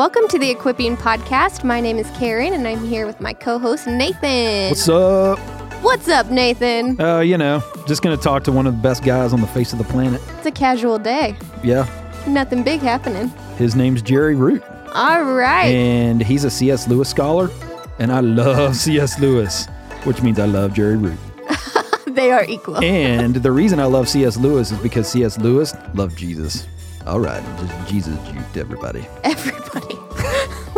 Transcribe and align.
Welcome 0.00 0.28
to 0.28 0.38
the 0.38 0.48
Equipping 0.48 0.96
Podcast. 0.96 1.62
My 1.62 1.78
name 1.78 1.98
is 1.98 2.10
Karen, 2.12 2.54
and 2.54 2.66
I'm 2.66 2.82
here 2.88 3.04
with 3.04 3.20
my 3.20 3.34
co 3.34 3.58
host, 3.58 3.86
Nathan. 3.86 4.70
What's 4.70 4.88
up? 4.88 5.38
What's 5.82 6.08
up, 6.08 6.30
Nathan? 6.30 6.98
Uh, 6.98 7.20
you 7.20 7.36
know, 7.36 7.62
just 7.86 8.00
gonna 8.00 8.16
talk 8.16 8.42
to 8.44 8.50
one 8.52 8.66
of 8.66 8.74
the 8.74 8.80
best 8.80 9.04
guys 9.04 9.34
on 9.34 9.42
the 9.42 9.46
face 9.48 9.74
of 9.74 9.78
the 9.78 9.84
planet. 9.84 10.22
It's 10.38 10.46
a 10.46 10.52
casual 10.52 10.98
day. 10.98 11.36
Yeah, 11.62 11.86
Nothing 12.26 12.62
big 12.62 12.80
happening. 12.80 13.28
his 13.58 13.76
name's 13.76 14.00
Jerry 14.00 14.34
Root, 14.36 14.62
All 14.94 15.22
right. 15.34 15.66
and 15.66 16.22
he's 16.22 16.44
a 16.44 16.50
C.S. 16.50 16.88
Lewis 16.88 17.10
scholar, 17.10 17.50
and 17.98 18.10
I 18.10 18.20
love 18.20 18.76
C.S. 18.86 19.20
Lewis, 19.20 19.66
which 20.04 20.22
means 20.22 20.38
I 20.38 20.46
love 20.46 20.72
Jerry 20.72 20.96
Root. 20.96 21.18
they 22.06 22.30
are 22.32 22.46
equal. 22.46 22.82
And 22.82 23.36
the 23.36 23.52
reason 23.52 23.78
I 23.78 23.84
love 23.84 24.08
C.S. 24.08 24.38
Lewis 24.38 24.70
is 24.72 24.78
because 24.78 25.08
C.S. 25.08 25.36
Lewis 25.38 25.74
loved 25.92 26.16
Jesus. 26.16 26.66
All 27.06 27.18
right, 27.18 27.42
just 27.58 27.88
Jesus 27.88 28.14
juked 28.18 28.56
everybody. 28.58 29.06
Everybody. 29.24 29.79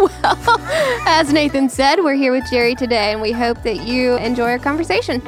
Well, 0.02 0.61
as 1.06 1.33
Nathan 1.33 1.69
said, 1.69 2.01
we're 2.01 2.15
here 2.15 2.33
with 2.33 2.45
Jerry 2.51 2.74
today, 2.74 3.12
and 3.12 3.20
we 3.23 3.30
hope 3.33 3.62
that 3.62 3.87
you 3.87 4.16
enjoy 4.16 4.51
our 4.51 4.59
conversation. 4.59 5.23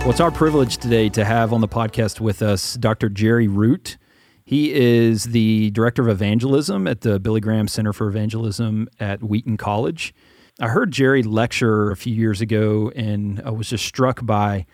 Well, 0.00 0.10
it's 0.10 0.20
our 0.20 0.30
privilege 0.30 0.78
today 0.78 1.08
to 1.10 1.24
have 1.24 1.52
on 1.52 1.60
the 1.60 1.68
podcast 1.68 2.18
with 2.20 2.42
us 2.42 2.74
Dr. 2.74 3.08
Jerry 3.08 3.46
Root. 3.46 3.96
He 4.44 4.72
is 4.72 5.24
the 5.24 5.70
director 5.70 6.02
of 6.02 6.08
evangelism 6.08 6.86
at 6.86 7.02
the 7.02 7.20
Billy 7.20 7.40
Graham 7.40 7.68
Center 7.68 7.92
for 7.92 8.08
Evangelism 8.08 8.88
at 8.98 9.22
Wheaton 9.22 9.56
College. 9.56 10.14
I 10.60 10.68
heard 10.68 10.90
Jerry 10.90 11.22
lecture 11.22 11.90
a 11.90 11.96
few 11.96 12.14
years 12.14 12.40
ago, 12.40 12.90
and 12.96 13.40
I 13.44 13.50
was 13.50 13.68
just 13.68 13.84
struck 13.84 14.24
by 14.24 14.66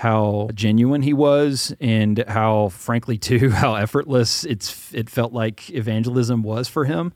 how 0.00 0.48
genuine 0.54 1.02
he 1.02 1.12
was, 1.12 1.74
and 1.78 2.24
how, 2.26 2.70
frankly, 2.70 3.18
too, 3.28 3.50
how 3.50 3.74
effortless 3.74 4.44
it's 4.44 4.92
it 4.92 5.08
felt 5.08 5.32
like 5.32 5.70
evangelism 5.70 6.42
was 6.42 6.68
for 6.68 6.84
him. 6.84 7.12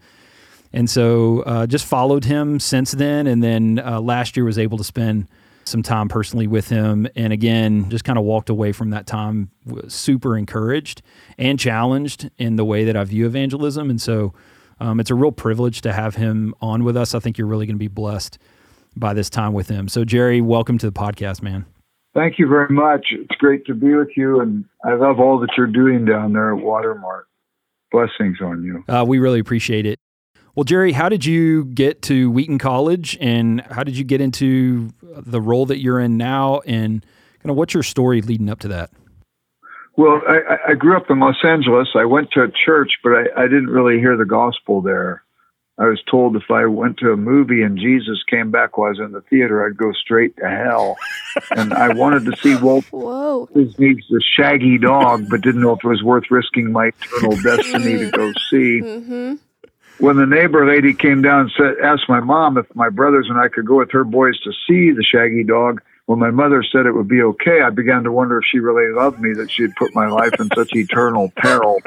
And 0.72 0.90
so, 0.90 1.40
uh, 1.42 1.66
just 1.66 1.86
followed 1.86 2.24
him 2.24 2.60
since 2.60 2.92
then, 2.92 3.26
and 3.26 3.42
then 3.42 3.80
uh, 3.84 4.00
last 4.00 4.36
year 4.36 4.44
was 4.44 4.58
able 4.58 4.76
to 4.78 4.84
spend 4.84 5.28
some 5.64 5.82
time 5.82 6.08
personally 6.08 6.46
with 6.46 6.68
him. 6.68 7.08
And 7.16 7.32
again 7.32 7.88
just 7.90 8.04
kind 8.04 8.18
of 8.18 8.24
walked 8.24 8.50
away 8.50 8.72
from 8.72 8.90
that 8.90 9.06
time 9.06 9.50
super 9.88 10.36
encouraged 10.36 11.02
and 11.38 11.58
challenged 11.58 12.30
in 12.38 12.56
the 12.56 12.64
way 12.64 12.84
that 12.84 12.96
i 12.96 13.04
view 13.04 13.26
evangelism. 13.26 13.90
And 13.90 14.00
so 14.00 14.34
um, 14.80 15.00
it's 15.00 15.10
a 15.10 15.14
real 15.14 15.32
privilege 15.32 15.80
to 15.82 15.92
have 15.92 16.16
him 16.16 16.54
on 16.60 16.84
with 16.84 16.96
us. 16.96 17.14
I 17.14 17.18
think 17.18 17.38
you're 17.38 17.46
really 17.46 17.66
going 17.66 17.76
to 17.76 17.78
be 17.78 17.88
blessed 17.88 18.38
by 18.96 19.14
this 19.14 19.30
time 19.30 19.52
with 19.52 19.68
him. 19.68 19.88
So 19.88 20.04
jerry 20.04 20.40
welcome 20.40 20.78
to 20.78 20.86
the 20.86 20.92
podcast 20.92 21.42
man 21.42 21.66
Thank 22.14 22.38
you 22.38 22.46
very 22.48 22.68
much. 22.72 23.06
It's 23.10 23.34
great 23.38 23.66
to 23.66 23.74
be 23.74 23.94
with 23.94 24.10
you, 24.16 24.40
and 24.40 24.64
I 24.84 24.94
love 24.94 25.18
all 25.18 25.40
that 25.40 25.50
you're 25.56 25.66
doing 25.66 26.04
down 26.04 26.32
there 26.32 26.56
at 26.56 26.62
Watermark. 26.62 27.26
Blessings 27.90 28.38
on 28.40 28.62
you. 28.62 28.84
uh, 28.88 29.04
we 29.06 29.18
really 29.18 29.38
appreciate 29.38 29.86
it 29.86 30.00
well 30.56 30.64
jerry 30.64 30.90
how 30.92 31.08
did 31.08 31.24
you 31.24 31.64
get 31.66 32.02
to 32.02 32.28
wheaton 32.30 32.58
college 32.58 33.16
and 33.20 33.60
how 33.70 33.82
did 33.84 33.96
you 33.96 34.02
get 34.04 34.20
into 34.20 34.90
the 35.02 35.40
role 35.40 35.64
that 35.66 35.78
you're 35.78 36.00
in 36.00 36.16
now 36.16 36.60
and 36.66 37.04
kind 37.40 37.50
of 37.50 37.56
what's 37.56 37.72
your 37.74 37.82
story 37.84 38.20
leading 38.20 38.48
up 38.48 38.58
to 38.60 38.68
that 38.68 38.90
Well, 39.96 40.20
I, 40.28 40.72
I- 40.72 40.74
grew 40.74 40.96
up 40.96 41.08
in 41.10 41.20
Los 41.20 41.36
Angeles. 41.44 41.88
I 41.94 42.04
went 42.04 42.30
to 42.32 42.42
a 42.42 42.48
church, 42.66 42.90
but 43.04 43.10
I, 43.10 43.24
I 43.36 43.42
didn't 43.44 43.68
really 43.70 43.98
hear 44.00 44.16
the 44.16 44.24
gospel 44.24 44.80
there. 44.80 45.22
I 45.76 45.86
was 45.86 46.00
told 46.08 46.36
if 46.36 46.50
I 46.50 46.66
went 46.66 46.98
to 46.98 47.10
a 47.10 47.16
movie 47.16 47.62
and 47.62 47.76
Jesus 47.76 48.22
came 48.30 48.52
back 48.52 48.78
while 48.78 48.86
I 48.86 48.90
was 48.90 49.00
in 49.00 49.10
the 49.10 49.22
theater, 49.22 49.66
I'd 49.66 49.76
go 49.76 49.92
straight 49.92 50.36
to 50.36 50.48
hell. 50.48 50.96
and 51.50 51.74
I 51.74 51.92
wanted 51.92 52.24
to 52.26 52.36
see 52.36 52.54
Walt 52.54 52.84
Whoa. 52.92 53.48
Disney's 53.52 54.04
The 54.08 54.22
Shaggy 54.36 54.78
Dog, 54.78 55.26
but 55.28 55.40
didn't 55.40 55.62
know 55.62 55.72
if 55.72 55.80
it 55.82 55.88
was 55.88 56.02
worth 56.02 56.30
risking 56.30 56.70
my 56.70 56.92
eternal 57.00 57.36
destiny 57.42 57.98
to 57.98 58.10
go 58.10 58.32
see. 58.50 58.80
Mm-hmm. 58.82 59.34
when 59.98 60.16
the 60.16 60.26
neighbor 60.26 60.66
lady 60.66 60.94
came 60.94 61.22
down 61.22 61.40
and 61.40 61.52
said, 61.56 61.84
asked 61.84 62.08
my 62.08 62.20
mom 62.20 62.56
if 62.56 62.66
my 62.76 62.88
brothers 62.88 63.26
and 63.28 63.38
I 63.38 63.48
could 63.48 63.66
go 63.66 63.78
with 63.78 63.90
her 63.90 64.04
boys 64.04 64.38
to 64.40 64.52
see 64.68 64.92
the 64.92 65.02
shaggy 65.04 65.42
dog, 65.42 65.80
when 66.06 66.20
my 66.20 66.30
mother 66.30 66.62
said 66.62 66.86
it 66.86 66.92
would 66.92 67.08
be 67.08 67.22
okay, 67.22 67.62
I 67.62 67.70
began 67.70 68.04
to 68.04 68.12
wonder 68.12 68.38
if 68.38 68.44
she 68.48 68.58
really 68.60 68.94
loved 68.94 69.18
me 69.18 69.32
that 69.34 69.50
she 69.50 69.62
had 69.62 69.74
put 69.76 69.92
my 69.94 70.06
life 70.06 70.34
in 70.38 70.48
such 70.54 70.74
eternal 70.74 71.32
peril. 71.36 71.80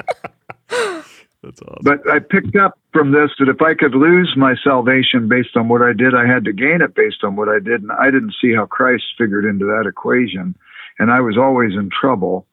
that's 1.43 1.61
awesome 1.61 1.83
But 1.83 2.09
I 2.09 2.19
picked 2.19 2.55
up 2.55 2.79
from 2.93 3.11
this 3.11 3.31
that 3.39 3.49
if 3.49 3.61
I 3.61 3.73
could 3.73 3.93
lose 3.93 4.33
my 4.35 4.55
salvation 4.63 5.27
based 5.27 5.55
on 5.55 5.69
what 5.69 5.81
I 5.81 5.93
did, 5.93 6.15
I 6.15 6.25
had 6.25 6.45
to 6.45 6.53
gain 6.53 6.81
it 6.81 6.95
based 6.95 7.23
on 7.23 7.35
what 7.35 7.47
I 7.47 7.59
did. 7.59 7.81
And 7.81 7.91
I 7.91 8.05
didn't 8.05 8.35
see 8.41 8.53
how 8.53 8.65
Christ 8.65 9.03
figured 9.17 9.45
into 9.45 9.65
that 9.65 9.87
equation. 9.87 10.55
And 10.99 11.11
I 11.11 11.21
was 11.21 11.37
always 11.37 11.73
in 11.73 11.89
trouble. 11.89 12.47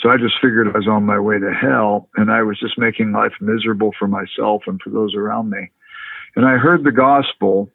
So 0.00 0.08
I 0.08 0.16
just 0.16 0.34
figured 0.40 0.68
I 0.68 0.78
was 0.78 0.88
on 0.88 1.04
my 1.04 1.18
way 1.18 1.38
to 1.38 1.52
hell 1.52 2.08
and 2.16 2.30
I 2.30 2.42
was 2.42 2.58
just 2.58 2.78
making 2.78 3.12
life 3.12 3.34
miserable 3.40 3.92
for 3.98 4.08
myself 4.08 4.62
and 4.66 4.80
for 4.80 4.90
those 4.90 5.14
around 5.14 5.50
me. 5.50 5.70
And 6.36 6.46
I 6.46 6.56
heard 6.56 6.84
the 6.84 6.92
gospel 6.92 7.68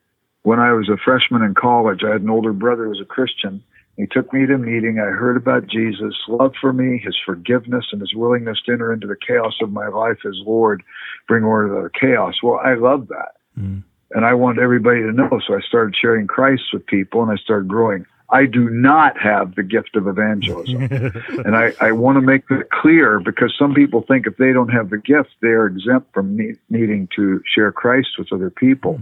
when 0.44 0.60
I 0.60 0.72
was 0.74 0.90
a 0.90 0.98
freshman 0.98 1.44
in 1.44 1.54
college. 1.54 2.02
I 2.04 2.12
had 2.12 2.22
an 2.22 2.30
older 2.30 2.54
brother 2.54 2.86
who 2.86 2.90
was 2.90 3.02
a 3.02 3.06
Christian. 3.06 3.64
He 3.98 4.08
took 4.08 4.34
me 4.34 4.46
to 4.46 4.56
a 4.56 4.58
meeting. 4.58 5.00
I 5.00 5.06
heard 5.06 5.38
about 5.38 5.68
Jesus' 5.68 6.18
love 6.28 6.54
for 6.60 6.74
me, 6.74 7.00
his 7.04 7.16
forgiveness, 7.26 7.86
and 7.92 8.02
his 8.02 8.14
willingness 8.14 8.62
to 8.66 8.74
enter 8.74 8.92
into 8.92 9.08
the 9.08 9.16
chaos 9.16 9.54
of 9.62 9.72
my 9.72 9.88
life 9.88 10.18
as 10.26 10.36
Lord, 10.46 10.84
bring 11.28 11.44
order 11.44 11.70
to 11.70 11.84
the 11.84 12.00
chaos. 12.00 12.36
Well, 12.44 12.60
I 12.64 12.74
love 12.74 13.08
that. 13.08 13.36
Mm. 13.58 13.84
And 14.12 14.26
I 14.26 14.34
want 14.34 14.60
everybody 14.60 15.02
to 15.02 15.12
know. 15.12 15.40
So 15.48 15.56
I 15.56 15.62
started 15.62 15.96
sharing 16.00 16.28
Christ 16.28 16.64
with 16.74 16.86
people 16.86 17.22
and 17.24 17.32
I 17.32 17.36
started 17.38 17.68
growing. 17.70 18.06
I 18.30 18.46
do 18.46 18.70
not 18.70 19.20
have 19.20 19.56
the 19.56 19.64
gift 19.64 19.96
of 19.96 20.08
evangelism. 20.08 20.82
and 21.46 21.56
I, 21.56 21.74
I 21.80 21.92
want 21.92 22.18
to 22.18 22.22
make 22.22 22.48
that 22.48 22.72
clear 22.72 23.20
because 23.20 23.54
some 23.58 23.74
people 23.74 24.04
think 24.08 24.26
if 24.26 24.38
they 24.38 24.52
don't 24.52 24.70
have 24.70 24.90
the 24.90 24.98
gift, 24.98 25.30
they 25.42 25.50
are 25.50 25.68
exempt 25.68 26.14
from 26.14 26.36
ne- 26.36 26.58
needing 26.70 27.08
to 27.16 27.42
share 27.54 27.72
Christ 27.72 28.10
with 28.18 28.34
other 28.34 28.50
people. 28.50 29.00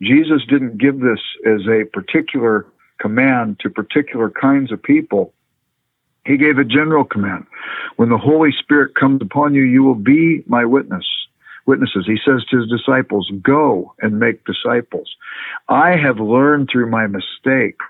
Jesus 0.00 0.42
didn't 0.48 0.78
give 0.78 1.00
this 1.00 1.20
as 1.46 1.66
a 1.68 1.84
particular 1.92 2.66
command 3.00 3.58
to 3.60 3.70
particular 3.70 4.30
kinds 4.30 4.72
of 4.72 4.82
people. 4.82 5.32
He 6.24 6.36
gave 6.36 6.58
a 6.58 6.64
general 6.64 7.04
command. 7.04 7.46
When 7.96 8.08
the 8.08 8.18
Holy 8.18 8.50
Spirit 8.52 8.94
comes 8.94 9.22
upon 9.22 9.54
you, 9.54 9.62
you 9.62 9.84
will 9.84 9.94
be 9.94 10.42
my 10.46 10.64
witness. 10.64 11.06
Witnesses. 11.66 12.04
He 12.06 12.18
says 12.24 12.44
to 12.50 12.58
his 12.60 12.68
disciples, 12.68 13.30
go 13.42 13.94
and 14.00 14.20
make 14.20 14.44
disciples. 14.44 15.14
I 15.68 15.96
have 15.96 16.18
learned 16.20 16.68
through 16.70 16.90
my 16.90 17.06
mistakes, 17.06 17.86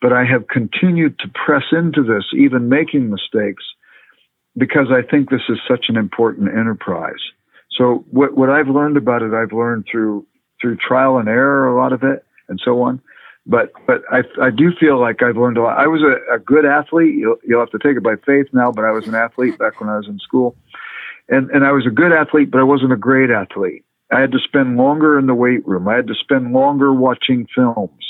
but 0.00 0.12
I 0.12 0.24
have 0.24 0.46
continued 0.48 1.18
to 1.18 1.28
press 1.28 1.64
into 1.72 2.02
this, 2.04 2.24
even 2.36 2.68
making 2.68 3.10
mistakes, 3.10 3.64
because 4.56 4.88
I 4.90 5.02
think 5.02 5.28
this 5.28 5.48
is 5.48 5.58
such 5.66 5.86
an 5.88 5.96
important 5.96 6.48
enterprise. 6.56 7.20
So 7.70 8.04
what, 8.10 8.36
what 8.36 8.50
I've 8.50 8.68
learned 8.68 8.96
about 8.96 9.22
it, 9.22 9.32
I've 9.32 9.52
learned 9.52 9.86
through, 9.90 10.26
through 10.60 10.76
trial 10.76 11.18
and 11.18 11.28
error, 11.28 11.68
a 11.68 11.76
lot 11.76 11.92
of 11.92 12.02
it 12.02 12.24
and 12.48 12.60
so 12.64 12.82
on. 12.82 13.00
But, 13.46 13.72
but 13.86 14.02
I, 14.10 14.22
I 14.40 14.50
do 14.50 14.70
feel 14.78 15.00
like 15.00 15.22
I've 15.22 15.36
learned 15.36 15.56
a 15.56 15.62
lot. 15.62 15.78
I 15.78 15.86
was 15.86 16.02
a, 16.02 16.34
a 16.34 16.38
good 16.38 16.64
athlete. 16.64 17.14
You'll, 17.16 17.36
you'll 17.42 17.60
have 17.60 17.70
to 17.70 17.78
take 17.78 17.96
it 17.96 18.02
by 18.02 18.16
faith 18.26 18.46
now, 18.52 18.70
but 18.70 18.84
I 18.84 18.90
was 18.90 19.08
an 19.08 19.14
athlete 19.14 19.58
back 19.58 19.80
when 19.80 19.88
I 19.88 19.96
was 19.96 20.08
in 20.08 20.18
school. 20.18 20.56
And, 21.28 21.50
and 21.50 21.64
I 21.64 21.72
was 21.72 21.86
a 21.86 21.90
good 21.90 22.12
athlete, 22.12 22.50
but 22.50 22.60
I 22.60 22.64
wasn't 22.64 22.92
a 22.92 22.96
great 22.96 23.30
athlete. 23.30 23.84
I 24.12 24.20
had 24.20 24.32
to 24.32 24.38
spend 24.38 24.76
longer 24.76 25.18
in 25.18 25.26
the 25.26 25.34
weight 25.34 25.66
room. 25.66 25.88
I 25.88 25.94
had 25.94 26.08
to 26.08 26.14
spend 26.14 26.52
longer 26.52 26.92
watching 26.92 27.46
films 27.54 28.04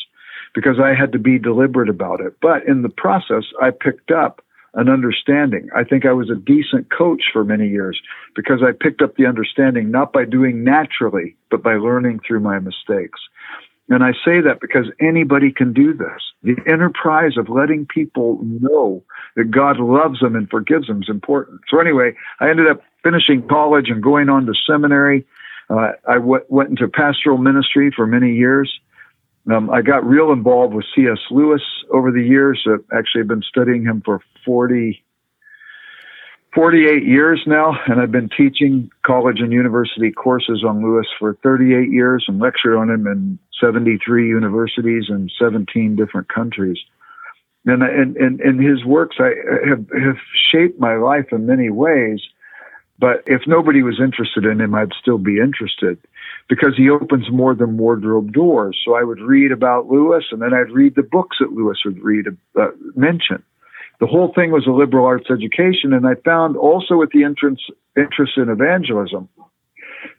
because 0.54 0.78
I 0.82 0.94
had 0.94 1.12
to 1.12 1.19
be 1.19 1.38
deliberate 1.38 1.88
about 1.88 2.20
it. 2.20 2.34
But 2.40 2.66
in 2.66 2.82
the 2.82 2.88
process, 2.88 3.44
I 3.62 3.70
picked 3.70 4.10
up 4.10 4.42
an 4.74 4.88
understanding. 4.88 5.69
I 5.76 5.84
think 5.84 6.06
I 6.06 6.12
was 6.12 6.30
a 6.30 6.36
decent 6.36 6.88
coach 6.96 7.22
for 7.32 7.44
many 7.44 7.69
years 7.69 8.00
because 8.34 8.62
I 8.62 8.72
picked 8.72 9.02
up 9.02 9.16
the 9.16 9.26
understanding 9.26 9.90
not 9.90 10.12
by 10.12 10.24
doing 10.24 10.64
naturally, 10.64 11.36
but 11.50 11.62
by 11.62 11.74
learning 11.74 12.20
through 12.26 12.40
my 12.40 12.58
mistakes. 12.58 13.20
And 13.90 14.04
I 14.04 14.12
say 14.24 14.40
that 14.40 14.60
because 14.60 14.86
anybody 15.00 15.50
can 15.52 15.72
do 15.72 15.92
this. 15.92 16.22
The 16.44 16.56
enterprise 16.70 17.32
of 17.36 17.48
letting 17.48 17.86
people 17.86 18.38
know 18.42 19.02
that 19.34 19.50
God 19.50 19.80
loves 19.80 20.20
them 20.20 20.36
and 20.36 20.48
forgives 20.48 20.86
them 20.86 21.02
is 21.02 21.08
important. 21.08 21.62
So 21.68 21.80
anyway, 21.80 22.12
I 22.38 22.48
ended 22.48 22.68
up 22.68 22.82
finishing 23.02 23.46
college 23.48 23.87
and 23.88 24.00
going 24.00 24.28
on 24.28 24.46
to 24.46 24.54
seminary. 24.64 25.26
Uh, 25.69 25.92
I 26.08 26.14
w- 26.14 26.44
went 26.48 26.70
into 26.70 26.87
pastoral 26.87 27.38
ministry 27.38 27.90
for 27.94 28.06
many 28.06 28.32
years. 28.32 28.72
Um, 29.50 29.69
I 29.70 29.82
got 29.82 30.06
real 30.06 30.31
involved 30.31 30.72
with 30.72 30.84
C.S. 30.94 31.19
Lewis 31.31 31.62
over 31.93 32.12
the 32.12 32.22
years. 32.22 32.64
Uh, 32.66 32.76
actually, 32.96 33.22
I've 33.22 33.28
been 33.28 33.43
studying 33.43 33.82
him 33.82 34.02
for 34.04 34.20
40, 34.44 35.02
48 36.54 37.04
years 37.04 37.43
now, 37.44 37.76
and 37.86 38.00
I've 38.00 38.12
been 38.12 38.28
teaching 38.36 38.90
college 39.04 39.40
and 39.40 39.52
university 39.52 40.12
courses 40.12 40.62
on 40.64 40.82
Lewis 40.82 41.06
for 41.19 41.36
38 41.43 41.90
years 41.90 42.25
and 42.28 42.38
lectured 42.38 42.76
on 42.76 42.90
him 42.90 43.06
in 43.08 43.38
73 43.60 44.28
universities 44.28 45.06
in 45.08 45.30
17 45.38 45.96
different 45.96 46.28
countries. 46.28 46.78
And, 47.66 47.82
and, 47.82 48.16
and, 48.16 48.40
and 48.40 48.60
his 48.60 48.84
works 48.84 49.16
I, 49.20 49.32
have, 49.68 49.86
have 50.02 50.16
shaped 50.50 50.80
my 50.80 50.96
life 50.96 51.26
in 51.30 51.46
many 51.46 51.70
ways. 51.70 52.20
But 52.98 53.22
if 53.26 53.42
nobody 53.46 53.82
was 53.82 54.00
interested 54.00 54.44
in 54.44 54.60
him, 54.60 54.74
I'd 54.74 54.92
still 55.00 55.18
be 55.18 55.38
interested 55.38 55.98
because 56.48 56.74
he 56.76 56.90
opens 56.90 57.30
more 57.30 57.54
than 57.54 57.78
wardrobe 57.78 58.32
doors. 58.32 58.78
So 58.84 58.94
I 58.94 59.04
would 59.04 59.20
read 59.20 59.52
about 59.52 59.88
Lewis 59.88 60.24
and 60.30 60.42
then 60.42 60.52
I'd 60.52 60.70
read 60.70 60.96
the 60.96 61.02
books 61.02 61.38
that 61.40 61.52
Lewis 61.52 61.78
would 61.84 62.02
read, 62.02 62.26
uh, 62.58 62.68
mention. 62.94 63.42
The 64.00 64.06
whole 64.06 64.32
thing 64.34 64.50
was 64.50 64.66
a 64.66 64.70
liberal 64.70 65.06
arts 65.06 65.30
education. 65.30 65.92
And 65.92 66.06
I 66.06 66.14
found 66.24 66.56
also 66.56 66.96
with 66.96 67.10
the 67.12 67.24
entrance, 67.24 67.60
interest 67.96 68.32
in 68.36 68.48
evangelism 68.48 69.28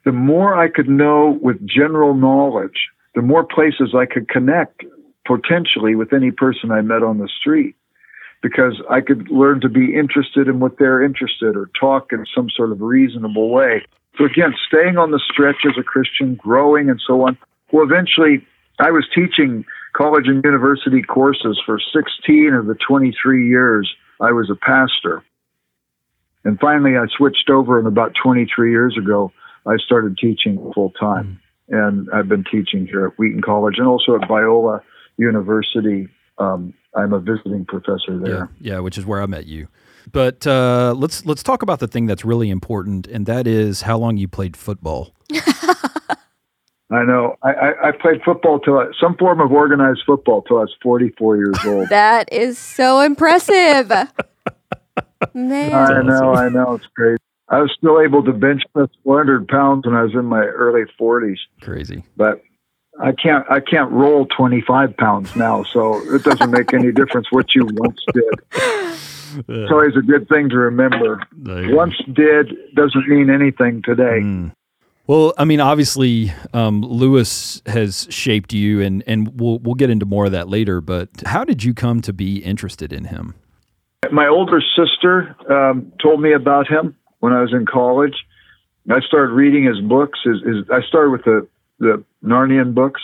the 0.06 0.12
more 0.12 0.56
I 0.56 0.68
could 0.68 0.90
know 0.90 1.38
with 1.42 1.66
general 1.68 2.14
knowledge, 2.14 2.90
the 3.16 3.22
more 3.22 3.44
places 3.44 3.94
I 3.96 4.06
could 4.06 4.30
connect 4.30 4.84
potentially 5.26 5.96
with 5.96 6.14
any 6.14 6.32
person 6.32 6.72
I 6.72 6.82
met 6.82 7.04
on 7.04 7.18
the 7.18 7.30
street 7.40 7.76
because 8.42 8.82
I 8.90 9.02
could 9.02 9.30
learn 9.30 9.62
to 9.62 9.70
be 9.70 9.96
interested 9.96 10.48
in 10.48 10.60
what 10.60 10.80
they're 10.80 11.04
interested 11.04 11.56
or 11.56 11.70
talk 11.80 12.12
in 12.12 12.26
some 12.34 12.50
sort 12.50 12.72
of 12.72 12.82
reasonable 12.82 13.50
way. 13.50 13.86
So 14.18 14.26
again, 14.26 14.56
staying 14.68 14.98
on 14.98 15.12
the 15.12 15.22
stretch 15.32 15.64
as 15.66 15.78
a 15.78 15.84
Christian, 15.84 16.36
growing 16.36 16.90
and 16.90 17.02
so 17.06 17.26
on. 17.28 17.38
Well, 17.72 17.86
eventually 17.86 18.46
I 18.80 18.92
was 18.92 19.08
teaching 19.14 19.64
college 19.94 20.28
and 20.28 20.44
university 20.44 21.02
courses 21.02 21.62
for 21.66 21.80
16 21.80 22.54
of 22.54 22.66
the 22.66 22.76
23 22.76 23.48
years 23.48 23.94
I 24.20 24.32
was 24.32 24.50
a 24.50 24.56
pastor. 24.56 25.24
And 26.44 26.60
finally 26.60 26.98
I 26.98 27.06
switched 27.16 27.50
over 27.50 27.78
and 27.78 27.88
about 27.88 28.14
23 28.22 28.72
years 28.72 28.98
ago, 28.98 29.32
I 29.68 29.78
started 29.78 30.18
teaching 30.18 30.72
full 30.74 30.92
time. 30.92 31.41
And 31.72 32.08
I've 32.14 32.28
been 32.28 32.44
teaching 32.44 32.86
here 32.86 33.08
at 33.08 33.14
Wheaton 33.18 33.42
College 33.42 33.76
and 33.78 33.88
also 33.88 34.16
at 34.16 34.22
Biola 34.22 34.82
University. 35.18 36.08
Um, 36.38 36.74
I'm 36.96 37.14
a 37.14 37.20
visiting 37.20 37.66
professor 37.66 38.20
there. 38.20 38.50
Yeah, 38.62 38.74
yeah, 38.74 38.80
which 38.80 38.98
is 38.98 39.06
where 39.06 39.22
I 39.22 39.26
met 39.26 39.46
you. 39.46 39.68
But 40.12 40.46
uh, 40.46 40.94
let's 40.98 41.26
let's 41.26 41.44
talk 41.44 41.62
about 41.62 41.80
the 41.80 41.88
thing 41.88 42.06
that's 42.06 42.26
really 42.26 42.50
important, 42.50 43.08
and 43.08 43.26
that 43.26 43.48
is 43.48 43.84
how 43.84 43.98
long 43.98 44.18
you 44.18 44.28
played 44.28 44.58
football. 44.58 45.14
I 46.92 47.04
know. 47.06 47.38
I, 47.42 47.52
I, 47.52 47.88
I, 47.88 47.92
played 47.94 48.22
football 48.26 48.60
till 48.60 48.78
I, 48.78 48.88
some 49.00 49.16
form 49.16 49.40
of 49.40 49.50
organized 49.50 50.02
football 50.06 50.42
till 50.42 50.58
I 50.58 50.62
was 50.62 50.76
44 50.84 51.38
years 51.38 51.56
old. 51.66 51.88
that 51.88 52.28
is 52.34 52.58
so 52.58 53.00
impressive. 53.00 53.90
Man. 55.34 55.74
I 55.74 56.02
know. 56.02 56.34
I 56.34 56.50
know. 56.50 56.74
It's 56.74 56.88
great. 56.88 57.18
I 57.52 57.60
was 57.60 57.72
still 57.78 58.00
able 58.00 58.24
to 58.24 58.32
bench 58.32 58.64
press 58.74 58.88
400 59.04 59.48
pounds 59.48 59.86
when 59.86 59.94
I 59.94 60.04
was 60.04 60.14
in 60.14 60.26
my 60.26 60.42
early 60.42 60.84
40s. 61.00 61.38
Crazy. 61.60 62.04
But 62.16 62.42
I 63.00 63.12
can't 63.12 63.46
I 63.50 63.60
can't 63.60 63.92
roll 63.92 64.26
25 64.26 64.96
pounds 64.96 65.36
now, 65.36 65.64
so 65.64 66.02
it 66.14 66.24
doesn't 66.24 66.50
make 66.50 66.74
any 66.74 66.92
difference 66.94 67.28
what 67.32 67.54
you 67.54 67.68
once 67.74 68.00
did. 68.14 68.34
It's 69.48 69.72
always 69.72 69.96
a 69.96 70.02
good 70.02 70.28
thing 70.28 70.50
to 70.50 70.58
remember. 70.58 71.22
Once 71.44 71.96
did 72.14 72.54
doesn't 72.76 73.08
mean 73.08 73.30
anything 73.30 73.82
today. 73.84 74.20
Mm. 74.22 74.54
Well, 75.08 75.34
I 75.38 75.46
mean, 75.46 75.60
obviously, 75.60 76.32
um, 76.54 76.82
Lewis 76.82 77.62
has 77.66 78.08
shaped 78.10 78.54
you, 78.54 78.82
and 78.82 79.04
and 79.08 79.40
we'll 79.40 79.60
we'll 79.60 79.76
get 79.76 79.90
into 79.90 80.06
more 80.06 80.26
of 80.26 80.32
that 80.34 80.48
later. 80.48 80.80
But 80.80 81.10
how 81.26 81.44
did 81.44 81.64
you 81.64 81.74
come 81.74 82.02
to 82.02 82.14
be 82.14 82.38
interested 82.38 82.94
in 82.94 83.06
him? 83.06 83.36
My 84.12 84.28
older 84.28 84.62
sister 84.76 85.36
um, 85.50 85.92
told 86.02 86.22
me 86.22 86.34
about 86.34 86.68
him 86.68 86.96
when 87.22 87.32
I 87.32 87.42
was 87.42 87.54
in 87.54 87.66
college. 87.66 88.16
I 88.90 89.00
started 89.00 89.34
reading 89.34 89.64
his 89.64 89.80
books. 89.80 90.20
His, 90.26 90.42
his, 90.42 90.70
I 90.70 90.82
started 90.88 91.12
with 91.12 91.24
the 91.24 91.48
the 91.80 92.04
Narnian 92.24 92.76
books, 92.76 93.02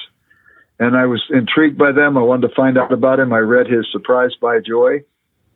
and 0.80 0.96
I 0.96 1.06
was 1.06 1.24
intrigued 1.30 1.78
by 1.78 1.92
them. 1.92 2.18
I 2.18 2.22
wanted 2.22 2.48
to 2.50 2.56
find 2.56 2.78
out 2.78 2.92
about 2.92 3.20
him. 3.20 3.34
I 3.34 3.40
read 3.40 3.68
his 3.68 3.88
Surprised 3.92 4.40
by 4.40 4.60
Joy, 4.60 5.04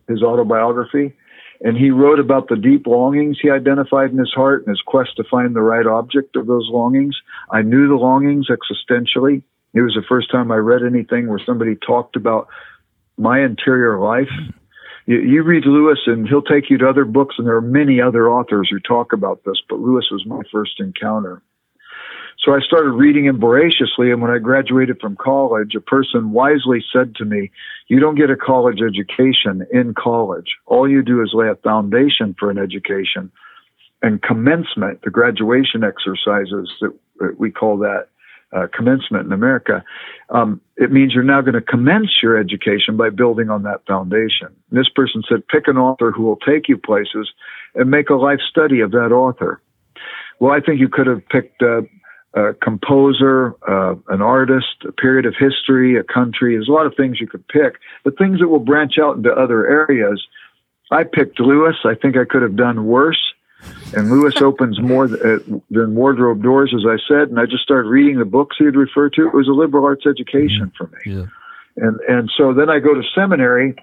his 0.08 0.22
autobiography, 0.22 1.14
and 1.60 1.76
he 1.76 1.90
wrote 1.90 2.18
about 2.18 2.48
the 2.48 2.56
deep 2.56 2.86
longings 2.86 3.38
he 3.40 3.50
identified 3.50 4.10
in 4.10 4.18
his 4.18 4.32
heart 4.34 4.66
and 4.66 4.70
his 4.70 4.82
quest 4.84 5.16
to 5.16 5.24
find 5.24 5.54
the 5.54 5.60
right 5.60 5.86
object 5.86 6.34
of 6.34 6.46
those 6.46 6.68
longings. 6.70 7.16
I 7.50 7.62
knew 7.62 7.86
the 7.88 7.94
longings 7.94 8.48
existentially. 8.48 9.42
It 9.74 9.80
was 9.80 9.94
the 9.94 10.04
first 10.08 10.30
time 10.30 10.50
I 10.50 10.56
read 10.56 10.82
anything 10.82 11.28
where 11.28 11.40
somebody 11.44 11.76
talked 11.76 12.16
about 12.16 12.48
my 13.16 13.40
interior 13.40 13.98
life. 14.00 14.30
You, 15.06 15.20
you 15.20 15.42
read 15.42 15.64
Lewis, 15.66 15.98
and 16.06 16.28
he'll 16.28 16.42
take 16.42 16.70
you 16.70 16.78
to 16.78 16.88
other 16.88 17.04
books, 17.04 17.36
and 17.38 17.46
there 17.46 17.56
are 17.56 17.60
many 17.60 18.00
other 18.00 18.30
authors 18.30 18.68
who 18.70 18.78
talk 18.78 19.12
about 19.12 19.44
this, 19.44 19.60
but 19.68 19.80
Lewis 19.80 20.06
was 20.10 20.24
my 20.26 20.42
first 20.50 20.78
encounter. 20.78 21.42
So 22.44 22.54
I 22.54 22.60
started 22.60 22.90
reading 22.90 23.26
him 23.26 23.38
voraciously, 23.38 24.10
and 24.10 24.20
when 24.20 24.30
I 24.30 24.38
graduated 24.38 25.00
from 25.00 25.16
college, 25.16 25.74
a 25.76 25.80
person 25.80 26.32
wisely 26.32 26.84
said 26.92 27.14
to 27.16 27.24
me, 27.24 27.50
You 27.86 28.00
don't 28.00 28.16
get 28.16 28.30
a 28.30 28.36
college 28.36 28.80
education 28.82 29.64
in 29.72 29.94
college. 29.94 30.56
All 30.66 30.90
you 30.90 31.02
do 31.02 31.22
is 31.22 31.30
lay 31.34 31.48
a 31.48 31.54
foundation 31.56 32.34
for 32.38 32.50
an 32.50 32.58
education. 32.58 33.30
And 34.02 34.20
commencement, 34.20 35.02
the 35.02 35.10
graduation 35.10 35.84
exercises 35.84 36.72
that 36.80 37.38
we 37.38 37.52
call 37.52 37.78
that 37.78 38.08
uh, 38.52 38.66
commencement 38.74 39.26
in 39.26 39.32
America, 39.32 39.84
um, 40.30 40.60
it 40.76 40.92
means 40.92 41.14
you're 41.14 41.22
now 41.22 41.40
going 41.40 41.54
to 41.54 41.60
commence 41.60 42.10
your 42.22 42.36
education 42.36 42.96
by 42.96 43.10
building 43.10 43.50
on 43.50 43.62
that 43.62 43.80
foundation. 43.86 44.48
And 44.70 44.78
this 44.78 44.88
person 44.88 45.22
said, 45.28 45.46
pick 45.48 45.68
an 45.68 45.76
author 45.76 46.10
who 46.10 46.22
will 46.22 46.36
take 46.36 46.68
you 46.68 46.76
places 46.76 47.30
and 47.74 47.90
make 47.90 48.10
a 48.10 48.14
life 48.14 48.40
study 48.48 48.80
of 48.80 48.90
that 48.92 49.12
author. 49.12 49.60
Well, 50.38 50.52
I 50.52 50.60
think 50.60 50.80
you 50.80 50.88
could 50.88 51.06
have 51.06 51.26
picked 51.28 51.62
uh, 51.62 51.82
a 52.34 52.54
composer, 52.54 53.54
uh, 53.68 53.94
an 54.08 54.22
artist, 54.22 54.84
a 54.86 54.92
period 54.92 55.26
of 55.26 55.34
history, 55.38 55.96
a 55.96 56.02
country. 56.02 56.54
There's 56.54 56.68
a 56.68 56.72
lot 56.72 56.86
of 56.86 56.94
things 56.96 57.20
you 57.20 57.26
could 57.26 57.46
pick, 57.48 57.74
but 58.04 58.18
things 58.18 58.40
that 58.40 58.48
will 58.48 58.58
branch 58.58 58.94
out 59.00 59.16
into 59.16 59.30
other 59.30 59.66
areas. 59.66 60.22
I 60.90 61.04
picked 61.04 61.40
Lewis. 61.40 61.76
I 61.84 61.94
think 61.94 62.16
I 62.16 62.24
could 62.24 62.42
have 62.42 62.56
done 62.56 62.86
worse. 62.86 63.20
And 63.94 64.10
Lewis 64.10 64.40
opens 64.40 64.80
more 64.80 65.06
th- 65.06 65.20
uh, 65.20 65.38
than 65.70 65.94
wardrobe 65.94 66.42
doors, 66.42 66.74
as 66.74 66.86
I 66.88 66.96
said. 67.06 67.28
And 67.28 67.38
I 67.38 67.46
just 67.46 67.62
started 67.62 67.88
reading 67.88 68.18
the 68.18 68.24
books 68.24 68.56
he 68.58 68.64
had 68.64 68.76
referred 68.76 69.12
to. 69.14 69.26
It 69.26 69.34
was 69.34 69.48
a 69.48 69.52
liberal 69.52 69.84
arts 69.84 70.06
education 70.06 70.72
for 70.76 70.86
me. 70.88 71.14
Yeah. 71.14 71.26
And 71.76 72.00
and 72.08 72.30
so 72.36 72.52
then 72.52 72.68
I 72.68 72.78
go 72.78 72.94
to 72.94 73.02
seminary 73.14 73.76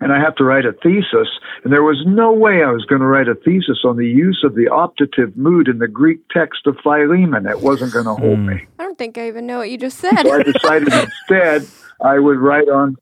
and 0.00 0.12
I 0.12 0.18
have 0.18 0.34
to 0.36 0.44
write 0.44 0.64
a 0.64 0.72
thesis. 0.72 1.28
And 1.62 1.72
there 1.72 1.82
was 1.82 2.02
no 2.06 2.32
way 2.32 2.62
I 2.62 2.70
was 2.70 2.84
going 2.86 3.00
to 3.00 3.06
write 3.06 3.28
a 3.28 3.34
thesis 3.34 3.80
on 3.84 3.96
the 3.96 4.06
use 4.06 4.42
of 4.44 4.54
the 4.54 4.66
optative 4.66 5.36
mood 5.36 5.68
in 5.68 5.78
the 5.78 5.88
Greek 5.88 6.20
text 6.30 6.66
of 6.66 6.78
Philemon. 6.82 7.46
It 7.46 7.60
wasn't 7.60 7.92
going 7.92 8.06
to 8.06 8.14
hold 8.14 8.38
mm. 8.38 8.54
me. 8.54 8.66
I 8.78 8.84
don't 8.84 8.96
think 8.96 9.18
I 9.18 9.28
even 9.28 9.46
know 9.46 9.58
what 9.58 9.70
you 9.70 9.76
just 9.76 9.98
said. 9.98 10.18
so 10.22 10.32
I 10.32 10.42
decided 10.42 10.92
instead 10.92 11.66
I 12.02 12.18
would 12.18 12.38
write 12.38 12.68
on. 12.68 12.96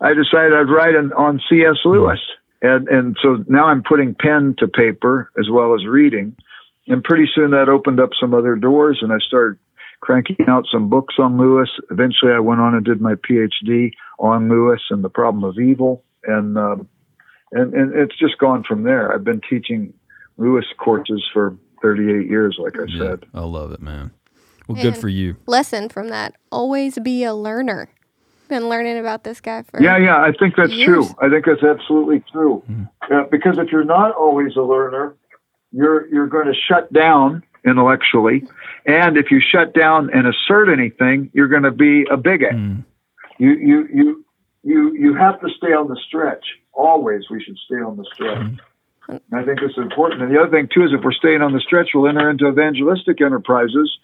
I 0.00 0.14
decided 0.14 0.54
I'd 0.54 0.70
write 0.70 0.96
on, 0.96 1.12
on 1.12 1.40
C.S. 1.50 1.76
Lewis, 1.84 2.20
and 2.62 2.88
and 2.88 3.16
so 3.22 3.44
now 3.48 3.66
I'm 3.66 3.82
putting 3.82 4.14
pen 4.14 4.54
to 4.58 4.68
paper 4.68 5.30
as 5.38 5.48
well 5.50 5.74
as 5.74 5.86
reading, 5.86 6.36
and 6.86 7.02
pretty 7.02 7.28
soon 7.34 7.50
that 7.52 7.68
opened 7.68 8.00
up 8.00 8.10
some 8.20 8.34
other 8.34 8.56
doors, 8.56 8.98
and 9.02 9.12
I 9.12 9.18
started 9.18 9.58
cranking 10.00 10.46
out 10.48 10.64
some 10.72 10.88
books 10.88 11.14
on 11.18 11.38
Lewis. 11.38 11.68
Eventually, 11.90 12.32
I 12.32 12.40
went 12.40 12.60
on 12.60 12.74
and 12.74 12.84
did 12.84 13.00
my 13.00 13.14
PhD 13.14 13.92
on 14.18 14.48
Lewis 14.48 14.80
and 14.90 15.04
the 15.04 15.10
problem 15.10 15.44
of 15.44 15.58
evil 15.58 16.04
and 16.24 16.58
um, 16.58 16.88
and 17.52 17.74
and 17.74 17.94
it's 17.94 18.16
just 18.18 18.38
gone 18.38 18.64
from 18.66 18.84
there. 18.84 19.12
I've 19.12 19.24
been 19.24 19.40
teaching 19.48 19.92
Lewis 20.36 20.64
courses 20.78 21.22
for 21.32 21.56
38 21.82 22.28
years, 22.28 22.56
like 22.58 22.78
I 22.78 22.84
yeah, 22.88 22.98
said. 22.98 23.26
I 23.34 23.40
love 23.40 23.72
it, 23.72 23.80
man. 23.80 24.10
Well, 24.68 24.78
and 24.78 24.82
good 24.82 24.96
for 24.96 25.08
you. 25.08 25.36
Lesson 25.46 25.88
from 25.88 26.08
that: 26.08 26.36
always 26.52 26.98
be 26.98 27.24
a 27.24 27.34
learner. 27.34 27.88
Been 28.50 28.68
learning 28.68 28.98
about 28.98 29.22
this 29.22 29.40
guy 29.40 29.62
for 29.62 29.80
yeah, 29.80 29.96
yeah. 29.96 30.20
I 30.20 30.32
think 30.32 30.56
that's 30.56 30.72
years. 30.72 31.06
true. 31.06 31.16
I 31.22 31.30
think 31.30 31.46
that's 31.46 31.62
absolutely 31.62 32.24
true. 32.32 32.64
Mm. 32.68 32.90
Uh, 33.08 33.24
because 33.30 33.58
if 33.58 33.70
you're 33.70 33.84
not 33.84 34.12
always 34.12 34.56
a 34.56 34.60
learner, 34.62 35.14
you're 35.70 36.08
you're 36.08 36.26
going 36.26 36.46
to 36.46 36.54
shut 36.54 36.92
down 36.92 37.44
intellectually, 37.64 38.42
and 38.86 39.16
if 39.16 39.30
you 39.30 39.40
shut 39.40 39.72
down 39.72 40.10
and 40.12 40.26
assert 40.26 40.68
anything, 40.68 41.30
you're 41.32 41.46
going 41.46 41.62
to 41.62 41.70
be 41.70 42.04
a 42.10 42.16
bigot. 42.16 42.50
Mm. 42.50 42.84
You 43.38 43.52
you 43.52 43.88
you 43.94 44.24
you 44.64 44.96
you 44.96 45.14
have 45.14 45.40
to 45.42 45.48
stay 45.56 45.72
on 45.72 45.86
the 45.86 45.98
stretch. 46.08 46.44
Always, 46.72 47.30
we 47.30 47.40
should 47.40 47.56
stay 47.66 47.76
on 47.76 47.96
the 47.96 48.04
stretch. 48.12 48.36
Mm-hmm. 48.36 49.34
I 49.34 49.44
think 49.44 49.60
it's 49.62 49.78
important. 49.78 50.22
And 50.22 50.34
the 50.34 50.40
other 50.40 50.50
thing 50.50 50.68
too 50.74 50.84
is 50.84 50.92
if 50.92 51.04
we're 51.04 51.12
staying 51.12 51.40
on 51.40 51.52
the 51.52 51.60
stretch, 51.60 51.90
we'll 51.94 52.08
enter 52.08 52.28
into 52.28 52.48
evangelistic 52.48 53.20
enterprises 53.20 53.96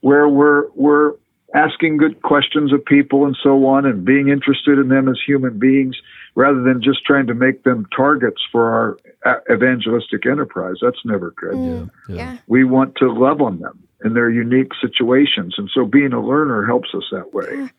where 0.00 0.28
we're 0.28 0.68
we're 0.72 1.14
asking 1.54 1.96
good 1.96 2.20
questions 2.22 2.72
of 2.72 2.84
people 2.84 3.24
and 3.24 3.36
so 3.42 3.66
on, 3.66 3.86
and 3.86 4.04
being 4.04 4.28
interested 4.28 4.78
in 4.78 4.88
them 4.88 5.08
as 5.08 5.18
human 5.24 5.58
beings, 5.58 5.96
rather 6.34 6.62
than 6.62 6.82
just 6.82 7.04
trying 7.04 7.26
to 7.28 7.34
make 7.34 7.62
them 7.62 7.86
targets 7.96 8.42
for 8.50 8.98
our 9.24 9.42
evangelistic 9.50 10.26
enterprise. 10.26 10.76
That's 10.82 11.04
never 11.04 11.30
good. 11.30 11.54
Mm, 11.54 11.90
yeah, 12.08 12.16
yeah. 12.16 12.38
We 12.46 12.64
want 12.64 12.96
to 12.96 13.12
love 13.12 13.40
on 13.40 13.60
them 13.60 13.78
in 14.04 14.14
their 14.14 14.30
unique 14.30 14.72
situations, 14.80 15.54
and 15.56 15.70
so 15.72 15.86
being 15.86 16.12
a 16.12 16.20
learner 16.20 16.66
helps 16.66 16.88
us 16.94 17.04
that 17.12 17.32
way. 17.32 17.70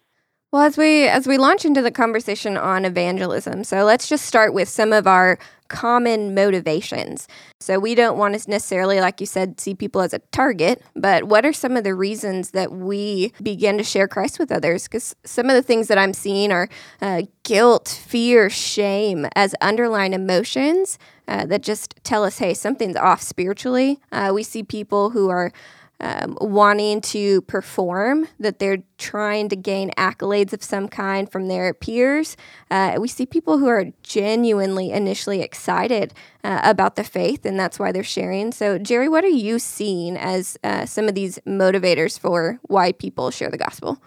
Well, 0.51 0.63
as 0.63 0.77
we 0.77 1.07
as 1.07 1.27
we 1.27 1.37
launch 1.37 1.65
into 1.65 1.81
the 1.81 1.91
conversation 1.91 2.55
on 2.55 2.85
evangelism, 2.85 3.63
so 3.63 3.83
let's 3.83 4.07
just 4.07 4.25
start 4.25 4.53
with 4.53 4.69
some 4.69 4.93
of 4.93 5.05
our 5.05 5.37
common 5.67 6.33
motivations. 6.35 7.27
So 7.59 7.79
we 7.79 7.95
don't 7.95 8.17
want 8.17 8.39
to 8.39 8.49
necessarily, 8.49 9.01
like 9.01 9.19
you 9.19 9.25
said, 9.25 9.59
see 9.59 9.73
people 9.73 10.01
as 10.01 10.13
a 10.13 10.19
target, 10.31 10.81
but 10.95 11.23
what 11.25 11.45
are 11.45 11.51
some 11.51 11.75
of 11.75 11.83
the 11.83 11.95
reasons 11.95 12.51
that 12.51 12.71
we 12.71 13.33
begin 13.41 13.77
to 13.79 13.83
share 13.83 14.07
Christ 14.07 14.37
with 14.37 14.51
others? 14.51 14.83
Because 14.83 15.15
some 15.25 15.49
of 15.49 15.55
the 15.55 15.63
things 15.63 15.87
that 15.87 15.97
I'm 15.97 16.13
seeing 16.13 16.51
are 16.51 16.69
uh, 17.01 17.23
guilt, 17.43 17.87
fear, 18.07 18.49
shame 18.49 19.27
as 19.35 19.55
underlying 19.59 20.13
emotions 20.13 20.99
uh, 21.27 21.47
that 21.47 21.63
just 21.63 21.95
tell 22.03 22.23
us, 22.23 22.37
hey, 22.37 22.53
something's 22.53 22.95
off 22.95 23.21
spiritually. 23.21 23.99
Uh, 24.11 24.31
we 24.33 24.43
see 24.43 24.61
people 24.61 25.09
who 25.09 25.29
are 25.29 25.51
um, 25.99 26.37
wanting 26.41 27.01
to 27.01 27.41
perform, 27.43 28.27
that 28.39 28.59
they're 28.59 28.83
trying 28.97 29.49
to 29.49 29.55
gain 29.55 29.91
accolades 29.91 30.53
of 30.53 30.63
some 30.63 30.87
kind 30.87 31.31
from 31.31 31.47
their 31.47 31.73
peers. 31.73 32.35
Uh, 32.69 32.97
we 32.99 33.07
see 33.07 33.25
people 33.25 33.57
who 33.57 33.67
are 33.67 33.85
genuinely 34.03 34.91
initially 34.91 35.41
excited 35.41 36.13
uh, 36.43 36.61
about 36.63 36.95
the 36.95 37.03
faith, 37.03 37.45
and 37.45 37.59
that's 37.59 37.79
why 37.79 37.91
they're 37.91 38.03
sharing. 38.03 38.51
So, 38.51 38.77
Jerry, 38.77 39.07
what 39.07 39.23
are 39.23 39.27
you 39.27 39.59
seeing 39.59 40.17
as 40.17 40.57
uh, 40.63 40.85
some 40.85 41.07
of 41.07 41.15
these 41.15 41.39
motivators 41.47 42.19
for 42.19 42.59
why 42.63 42.91
people 42.91 43.31
share 43.31 43.49
the 43.49 43.57
gospel? 43.57 44.01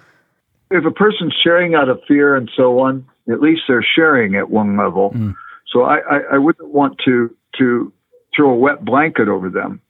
If 0.70 0.84
a 0.84 0.90
person's 0.90 1.34
sharing 1.42 1.74
out 1.74 1.88
of 1.88 2.00
fear 2.06 2.36
and 2.36 2.50
so 2.54 2.80
on, 2.80 3.06
at 3.30 3.40
least 3.40 3.62
they're 3.66 3.86
sharing 3.96 4.34
at 4.36 4.50
one 4.50 4.76
level. 4.76 5.12
Mm. 5.12 5.34
So 5.72 5.82
I, 5.82 5.98
I, 5.98 6.18
I 6.32 6.38
wouldn't 6.38 6.68
want 6.68 6.98
to 7.06 7.34
to 7.58 7.92
throw 8.36 8.50
a 8.50 8.56
wet 8.56 8.84
blanket 8.84 9.28
over 9.28 9.48
them 9.48 9.80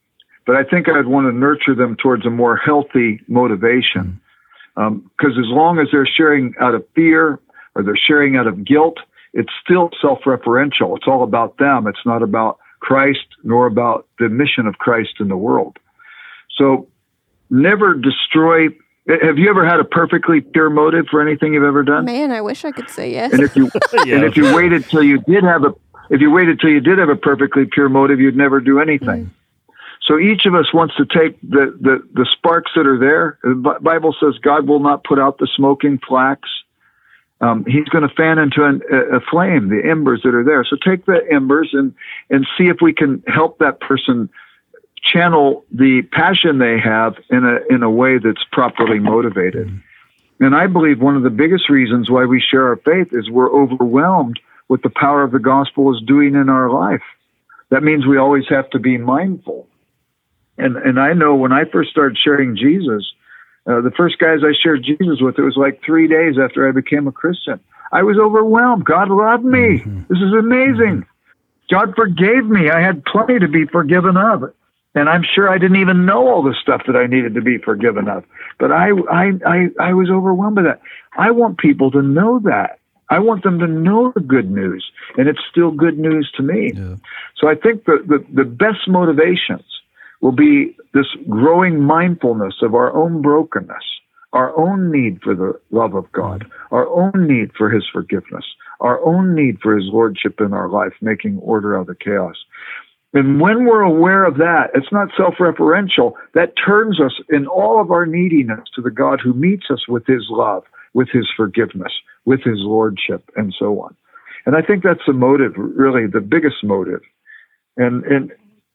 but 0.49 0.57
I 0.57 0.64
think 0.64 0.88
I'd 0.88 1.07
want 1.07 1.26
to 1.26 1.33
nurture 1.33 1.75
them 1.75 1.95
towards 1.95 2.25
a 2.25 2.31
more 2.31 2.57
healthy 2.57 3.21
motivation. 3.28 4.19
Because 4.75 5.37
um, 5.37 5.38
as 5.38 5.47
long 5.49 5.78
as 5.78 5.88
they're 5.93 6.07
sharing 6.07 6.55
out 6.59 6.75
of 6.75 6.87
fear 6.95 7.38
or 7.75 7.83
they're 7.83 7.99
sharing 7.99 8.37
out 8.37 8.47
of 8.47 8.64
guilt, 8.64 8.97
it's 9.35 9.52
still 9.62 9.90
self 10.00 10.21
referential. 10.25 10.97
It's 10.97 11.07
all 11.07 11.23
about 11.23 11.59
them. 11.59 11.87
It's 11.87 12.00
not 12.07 12.23
about 12.23 12.59
Christ 12.81 13.26
nor 13.45 13.67
about 13.67 14.09
the 14.19 14.31
mission 14.31 14.67
of 14.67 14.78
Christ 14.78 15.17
in 15.21 15.28
the 15.28 15.37
world. 15.37 15.76
So 16.57 16.88
never 17.50 17.93
destroy. 17.93 18.69
Have 19.07 19.37
you 19.37 19.50
ever 19.50 19.67
had 19.69 19.81
a 19.81 19.85
perfectly 19.85 20.40
pure 20.40 20.71
motive 20.71 21.09
for 21.11 21.21
anything 21.21 21.52
you've 21.52 21.62
ever 21.62 21.83
done? 21.83 22.07
Man, 22.07 22.33
I 22.33 22.40
wish 22.40 22.64
I 22.64 22.73
could 22.73 22.88
say 22.88 23.12
yes. 23.12 23.35
And 23.35 23.43
if 23.43 23.55
you 23.55 23.71
yeah. 24.07 24.14
and 24.14 24.25
if 24.25 24.35
you 24.35 24.55
waited 24.57 24.88
till 24.88 25.02
you 25.02 25.19
did 25.28 25.45
have 25.45 25.64
a 25.64 25.75
if 26.09 26.23
you 26.23 26.31
waited 26.31 26.59
till 26.59 26.71
you 26.71 26.81
did 26.81 26.97
have 26.97 27.11
a 27.11 27.17
perfectly 27.17 27.67
pure 27.67 27.90
motive, 27.90 28.19
you'd 28.19 28.35
never 28.35 28.61
do 28.62 28.81
anything. 28.81 29.26
Mm. 29.26 29.31
So 30.08 30.18
each 30.18 30.46
of 30.46 30.54
us 30.54 30.72
wants 30.72 30.96
to 30.96 31.04
take 31.04 31.38
the, 31.42 31.76
the, 31.78 32.02
the 32.14 32.26
sparks 32.32 32.70
that 32.74 32.86
are 32.86 32.98
there. 32.98 33.38
The 33.42 33.78
Bible 33.82 34.16
says 34.18 34.38
God 34.38 34.66
will 34.66 34.80
not 34.80 35.04
put 35.04 35.18
out 35.18 35.36
the 35.36 35.46
smoking 35.54 36.00
flax. 36.08 36.48
Um, 37.42 37.66
he's 37.66 37.84
going 37.90 38.08
to 38.08 38.14
fan 38.14 38.38
into 38.38 38.64
an, 38.64 38.80
a, 38.90 39.20
flame 39.20 39.68
the 39.68 39.86
embers 39.86 40.22
that 40.24 40.34
are 40.34 40.42
there. 40.42 40.64
So 40.64 40.76
take 40.82 41.04
the 41.04 41.20
embers 41.30 41.68
and, 41.74 41.94
and 42.30 42.46
see 42.56 42.64
if 42.64 42.78
we 42.80 42.94
can 42.94 43.22
help 43.26 43.58
that 43.58 43.80
person 43.80 44.30
channel 45.02 45.64
the 45.70 46.02
passion 46.10 46.58
they 46.58 46.80
have 46.80 47.16
in 47.28 47.44
a, 47.44 47.58
in 47.72 47.82
a 47.82 47.90
way 47.90 48.16
that's 48.16 48.42
properly 48.50 48.98
motivated. 48.98 49.70
And 50.40 50.56
I 50.56 50.68
believe 50.68 51.02
one 51.02 51.16
of 51.16 51.22
the 51.22 51.30
biggest 51.30 51.68
reasons 51.68 52.10
why 52.10 52.24
we 52.24 52.40
share 52.40 52.66
our 52.68 52.76
faith 52.76 53.08
is 53.12 53.28
we're 53.28 53.52
overwhelmed 53.52 54.40
with 54.68 54.80
the 54.82 54.90
power 54.90 55.22
of 55.22 55.32
the 55.32 55.38
gospel 55.38 55.94
is 55.94 56.02
doing 56.06 56.34
in 56.34 56.48
our 56.48 56.70
life. 56.70 57.02
That 57.68 57.82
means 57.82 58.06
we 58.06 58.16
always 58.16 58.48
have 58.48 58.70
to 58.70 58.78
be 58.78 58.96
mindful 58.96 59.68
and 60.58 60.76
and 60.76 61.00
I 61.00 61.12
know 61.12 61.34
when 61.34 61.52
I 61.52 61.64
first 61.64 61.90
started 61.90 62.18
sharing 62.22 62.56
Jesus, 62.56 63.04
uh, 63.66 63.80
the 63.80 63.92
first 63.96 64.18
guys 64.18 64.40
I 64.42 64.52
shared 64.62 64.84
Jesus 64.84 65.20
with, 65.20 65.38
it 65.38 65.42
was 65.42 65.56
like 65.56 65.82
three 65.84 66.08
days 66.08 66.36
after 66.42 66.68
I 66.68 66.72
became 66.72 67.06
a 67.06 67.12
Christian. 67.12 67.60
I 67.92 68.02
was 68.02 68.18
overwhelmed. 68.18 68.84
God 68.84 69.08
loved 69.08 69.44
me. 69.44 69.80
Mm-hmm. 69.80 70.00
This 70.08 70.18
is 70.18 70.32
amazing. 70.38 71.06
God 71.70 71.94
forgave 71.94 72.44
me. 72.46 72.70
I 72.70 72.80
had 72.80 73.04
plenty 73.04 73.38
to 73.38 73.48
be 73.48 73.66
forgiven 73.66 74.16
of. 74.16 74.52
And 74.94 75.08
I'm 75.08 75.22
sure 75.22 75.48
I 75.48 75.58
didn't 75.58 75.76
even 75.76 76.06
know 76.06 76.26
all 76.28 76.42
the 76.42 76.56
stuff 76.60 76.82
that 76.86 76.96
I 76.96 77.06
needed 77.06 77.34
to 77.34 77.42
be 77.42 77.58
forgiven 77.58 78.08
of. 78.08 78.24
But 78.58 78.72
I, 78.72 78.90
I, 79.10 79.32
I, 79.46 79.68
I 79.78 79.92
was 79.92 80.10
overwhelmed 80.10 80.56
by 80.56 80.62
that. 80.62 80.80
I 81.16 81.30
want 81.30 81.58
people 81.58 81.90
to 81.92 82.02
know 82.02 82.40
that. 82.40 82.78
I 83.10 83.18
want 83.20 83.42
them 83.42 83.58
to 83.60 83.66
know 83.66 84.12
the 84.14 84.20
good 84.20 84.50
news, 84.50 84.84
and 85.16 85.28
it's 85.28 85.40
still 85.50 85.70
good 85.70 85.98
news 85.98 86.30
to 86.36 86.42
me. 86.42 86.72
Yeah. 86.74 86.96
So 87.36 87.48
I 87.48 87.54
think 87.54 87.84
the, 87.84 88.04
the, 88.06 88.42
the 88.42 88.44
best 88.44 88.86
motivations 88.86 89.64
will 90.20 90.32
be 90.32 90.76
this 90.94 91.06
growing 91.28 91.80
mindfulness 91.80 92.54
of 92.62 92.75
our 92.75 92.94
own 92.94 93.22
brokenness, 93.22 93.84
our 94.32 94.56
own 94.58 94.90
need 94.90 95.20
for 95.22 95.34
the 95.34 95.52
love 95.70 95.94
of 95.94 96.10
God, 96.12 96.44
our 96.70 96.87
own 96.88 97.26
need 97.26 97.50
for 97.56 97.70
His 97.70 97.84
forgiveness, 97.92 98.44
our 98.80 99.04
own 99.04 99.34
need 99.34 99.58
for 99.60 99.76
His 99.76 99.87
Lordship 99.87 100.40
in 100.40 100.52
our 100.52 100.68
life, 100.68 100.92
making 101.00 101.38
order 101.38 101.78
out 101.78 101.88
of 101.88 101.98
chaos. 101.98 102.37
And 103.14 103.40
when 103.40 103.64
we're 103.64 103.82
aware 103.82 104.25
of 104.25 104.37
that, 104.37 104.70
it's 104.75 104.92
not 104.92 105.08
self 105.16 105.34
referential. 105.40 106.12
That 106.34 106.52
turns 106.64 107.00
us 107.00 107.14
in 107.30 107.46
all 107.46 107.80
of 107.80 107.90
our 107.90 108.04
neediness 108.04 108.68
to 108.75 108.82
the 108.82 108.90
God 108.90 109.20
who 109.22 109.32
meets 109.32 109.66
us 109.70 109.88
with 109.88 110.06
His 110.06 110.26
love, 110.28 110.64
with 110.92 111.08
His 111.08 111.26
forgiveness, 111.34 111.92
with 112.26 112.42
His 112.42 112.58
Lordship, 112.58 113.30
and 113.34 113.54
so 113.58 113.80
on. 113.80 113.96
And 114.44 114.56
I 114.56 114.62
think 114.62 114.82
that's 114.82 115.00
the 115.06 115.12
motive, 115.14 115.52
really, 115.56 116.06
the 116.06 116.20
biggest 116.20 116.62
motive. 116.62 117.00
And, 117.76 118.04
and 118.04 118.32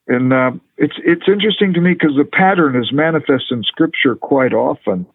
and 0.07 0.33
uh, 0.33 0.51
it's 0.77 0.95
it's 1.05 1.27
interesting 1.27 1.73
to 1.73 1.81
me 1.81 1.93
because 1.93 2.15
the 2.17 2.25
pattern 2.25 2.81
is 2.81 2.91
manifest 2.91 3.45
in 3.51 3.63
Scripture 3.63 4.15
quite 4.15 4.53
often. 4.53 5.05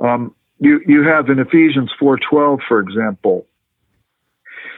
Um, 0.00 0.34
you 0.60 0.80
you 0.86 1.02
have 1.02 1.28
in 1.28 1.38
Ephesians 1.38 1.90
four 1.98 2.18
twelve, 2.18 2.60
for 2.68 2.80
example, 2.80 3.46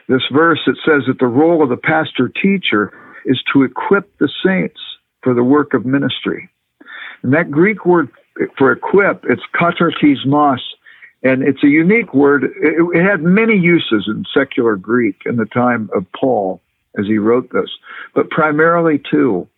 this 0.08 0.22
verse 0.32 0.60
that 0.66 0.76
says 0.84 1.02
that 1.06 1.18
the 1.18 1.26
role 1.26 1.62
of 1.62 1.68
the 1.68 1.76
pastor 1.76 2.28
teacher 2.28 2.92
is 3.26 3.42
to 3.52 3.62
equip 3.62 4.16
the 4.18 4.30
saints 4.44 4.80
for 5.22 5.34
the 5.34 5.44
work 5.44 5.74
of 5.74 5.84
ministry. 5.84 6.48
And 7.22 7.32
that 7.34 7.50
Greek 7.50 7.84
word 7.84 8.08
for 8.56 8.72
equip, 8.72 9.24
it's 9.28 9.42
katartismos, 9.54 10.60
and 11.22 11.42
it's 11.42 11.62
a 11.64 11.68
unique 11.68 12.14
word. 12.14 12.44
It, 12.44 12.76
it 12.94 13.02
had 13.02 13.22
many 13.22 13.56
uses 13.56 14.04
in 14.06 14.24
secular 14.32 14.76
Greek 14.76 15.22
in 15.26 15.36
the 15.36 15.46
time 15.46 15.90
of 15.94 16.06
Paul 16.18 16.60
as 16.98 17.06
he 17.06 17.18
wrote 17.18 17.50
this, 17.52 17.70
but 18.14 18.30
primarily 18.30 19.00
two. 19.10 19.48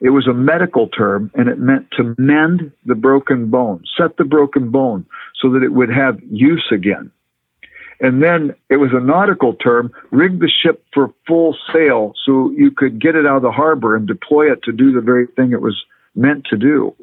It 0.00 0.10
was 0.10 0.26
a 0.26 0.34
medical 0.34 0.88
term 0.88 1.30
and 1.34 1.48
it 1.48 1.58
meant 1.58 1.86
to 1.92 2.14
mend 2.18 2.72
the 2.84 2.96
broken 2.96 3.50
bone, 3.50 3.84
set 3.96 4.16
the 4.16 4.24
broken 4.24 4.70
bone 4.70 5.06
so 5.40 5.50
that 5.52 5.62
it 5.62 5.72
would 5.72 5.90
have 5.90 6.18
use 6.28 6.66
again. 6.72 7.10
And 8.00 8.20
then 8.20 8.54
it 8.68 8.78
was 8.78 8.90
a 8.92 9.00
nautical 9.00 9.54
term, 9.54 9.92
rig 10.10 10.40
the 10.40 10.50
ship 10.50 10.84
for 10.92 11.14
full 11.26 11.56
sail 11.72 12.14
so 12.26 12.50
you 12.50 12.72
could 12.72 13.00
get 13.00 13.14
it 13.14 13.26
out 13.26 13.36
of 13.36 13.42
the 13.42 13.52
harbor 13.52 13.94
and 13.94 14.08
deploy 14.08 14.50
it 14.52 14.64
to 14.64 14.72
do 14.72 14.92
the 14.92 15.00
very 15.00 15.28
thing 15.28 15.52
it 15.52 15.62
was 15.62 15.80
meant 16.16 16.44
to 16.50 16.56
do. 16.56 16.94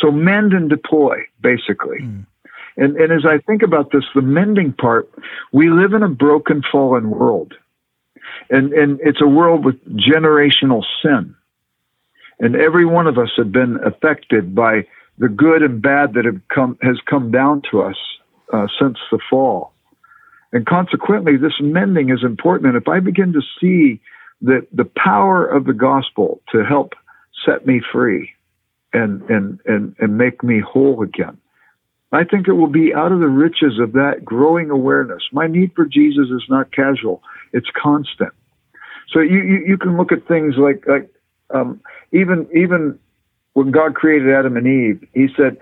So 0.00 0.10
mend 0.10 0.52
and 0.52 0.68
deploy, 0.68 1.18
basically. 1.40 2.00
Mm. 2.00 2.26
And, 2.76 2.96
and 2.96 3.12
as 3.12 3.24
I 3.24 3.38
think 3.38 3.62
about 3.62 3.92
this, 3.92 4.04
the 4.14 4.22
mending 4.22 4.72
part, 4.72 5.08
we 5.52 5.70
live 5.70 5.92
in 5.92 6.02
a 6.02 6.08
broken, 6.08 6.62
fallen 6.72 7.10
world. 7.10 7.54
And, 8.50 8.72
and 8.72 9.00
it's 9.02 9.20
a 9.22 9.26
world 9.26 9.64
with 9.64 9.76
generational 9.96 10.82
sin. 11.02 11.34
And 12.38 12.56
every 12.56 12.84
one 12.84 13.06
of 13.06 13.18
us 13.18 13.30
have 13.36 13.52
been 13.52 13.78
affected 13.84 14.54
by 14.54 14.86
the 15.18 15.28
good 15.28 15.62
and 15.62 15.80
bad 15.80 16.14
that 16.14 16.24
have 16.24 16.40
come, 16.48 16.78
has 16.82 16.98
come 17.08 17.30
down 17.30 17.62
to 17.70 17.82
us 17.82 17.96
uh, 18.52 18.66
since 18.80 18.98
the 19.10 19.18
fall. 19.30 19.72
And 20.52 20.66
consequently, 20.66 21.36
this 21.36 21.54
mending 21.60 22.10
is 22.10 22.22
important. 22.24 22.74
And 22.74 22.76
if 22.76 22.88
I 22.88 23.00
begin 23.00 23.32
to 23.32 23.40
see 23.60 24.00
that 24.42 24.66
the 24.72 24.90
power 24.96 25.46
of 25.46 25.64
the 25.64 25.72
gospel 25.72 26.40
to 26.50 26.64
help 26.64 26.94
set 27.46 27.66
me 27.66 27.80
free 27.92 28.30
and, 28.92 29.22
and, 29.30 29.60
and, 29.66 29.94
and 29.98 30.18
make 30.18 30.42
me 30.42 30.60
whole 30.60 31.02
again, 31.02 31.38
I 32.12 32.24
think 32.24 32.46
it 32.46 32.52
will 32.52 32.68
be 32.68 32.92
out 32.94 33.10
of 33.10 33.20
the 33.20 33.28
riches 33.28 33.78
of 33.80 33.92
that 33.92 34.24
growing 34.24 34.70
awareness. 34.70 35.22
My 35.32 35.46
need 35.46 35.72
for 35.74 35.86
Jesus 35.86 36.28
is 36.28 36.44
not 36.48 36.70
casual; 36.72 37.22
it's 37.52 37.68
constant. 37.80 38.32
So 39.12 39.20
you 39.20 39.42
you, 39.42 39.64
you 39.66 39.78
can 39.78 39.96
look 39.96 40.12
at 40.12 40.26
things 40.28 40.54
like 40.58 40.84
like 40.86 41.10
um, 41.50 41.80
even 42.12 42.46
even 42.54 42.98
when 43.54 43.70
God 43.70 43.94
created 43.94 44.32
Adam 44.32 44.56
and 44.56 44.66
Eve, 44.66 45.06
He 45.14 45.28
said, 45.36 45.58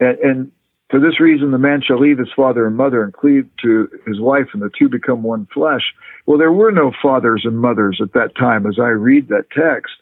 and, 0.00 0.18
and 0.18 0.52
for 0.90 0.98
this 0.98 1.20
reason, 1.20 1.52
the 1.52 1.58
man 1.58 1.82
shall 1.86 2.00
leave 2.00 2.18
his 2.18 2.32
father 2.34 2.66
and 2.66 2.76
mother 2.76 3.04
and 3.04 3.12
cleave 3.12 3.48
to 3.62 3.88
his 4.06 4.20
wife, 4.20 4.48
and 4.52 4.60
the 4.60 4.70
two 4.76 4.88
become 4.88 5.22
one 5.22 5.46
flesh. 5.54 5.82
Well, 6.26 6.38
there 6.38 6.50
were 6.52 6.72
no 6.72 6.92
fathers 7.00 7.42
and 7.44 7.60
mothers 7.60 8.00
at 8.02 8.12
that 8.14 8.34
time, 8.34 8.66
as 8.66 8.78
I 8.80 8.88
read 8.88 9.28
that 9.28 9.50
text. 9.56 9.92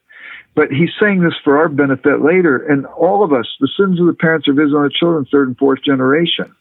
But 0.58 0.72
he's 0.72 0.90
saying 1.00 1.20
this 1.22 1.34
for 1.44 1.56
our 1.56 1.68
benefit 1.68 2.20
later. 2.20 2.56
And 2.66 2.84
all 2.86 3.22
of 3.22 3.32
us, 3.32 3.46
the 3.60 3.68
sins 3.78 4.00
of 4.00 4.06
the 4.06 4.12
parents 4.12 4.48
are 4.48 4.52
visited 4.52 4.74
on 4.74 4.82
the 4.82 4.90
children, 4.90 5.24
third 5.30 5.46
and 5.46 5.56
fourth 5.56 5.84
generation. 5.84 6.52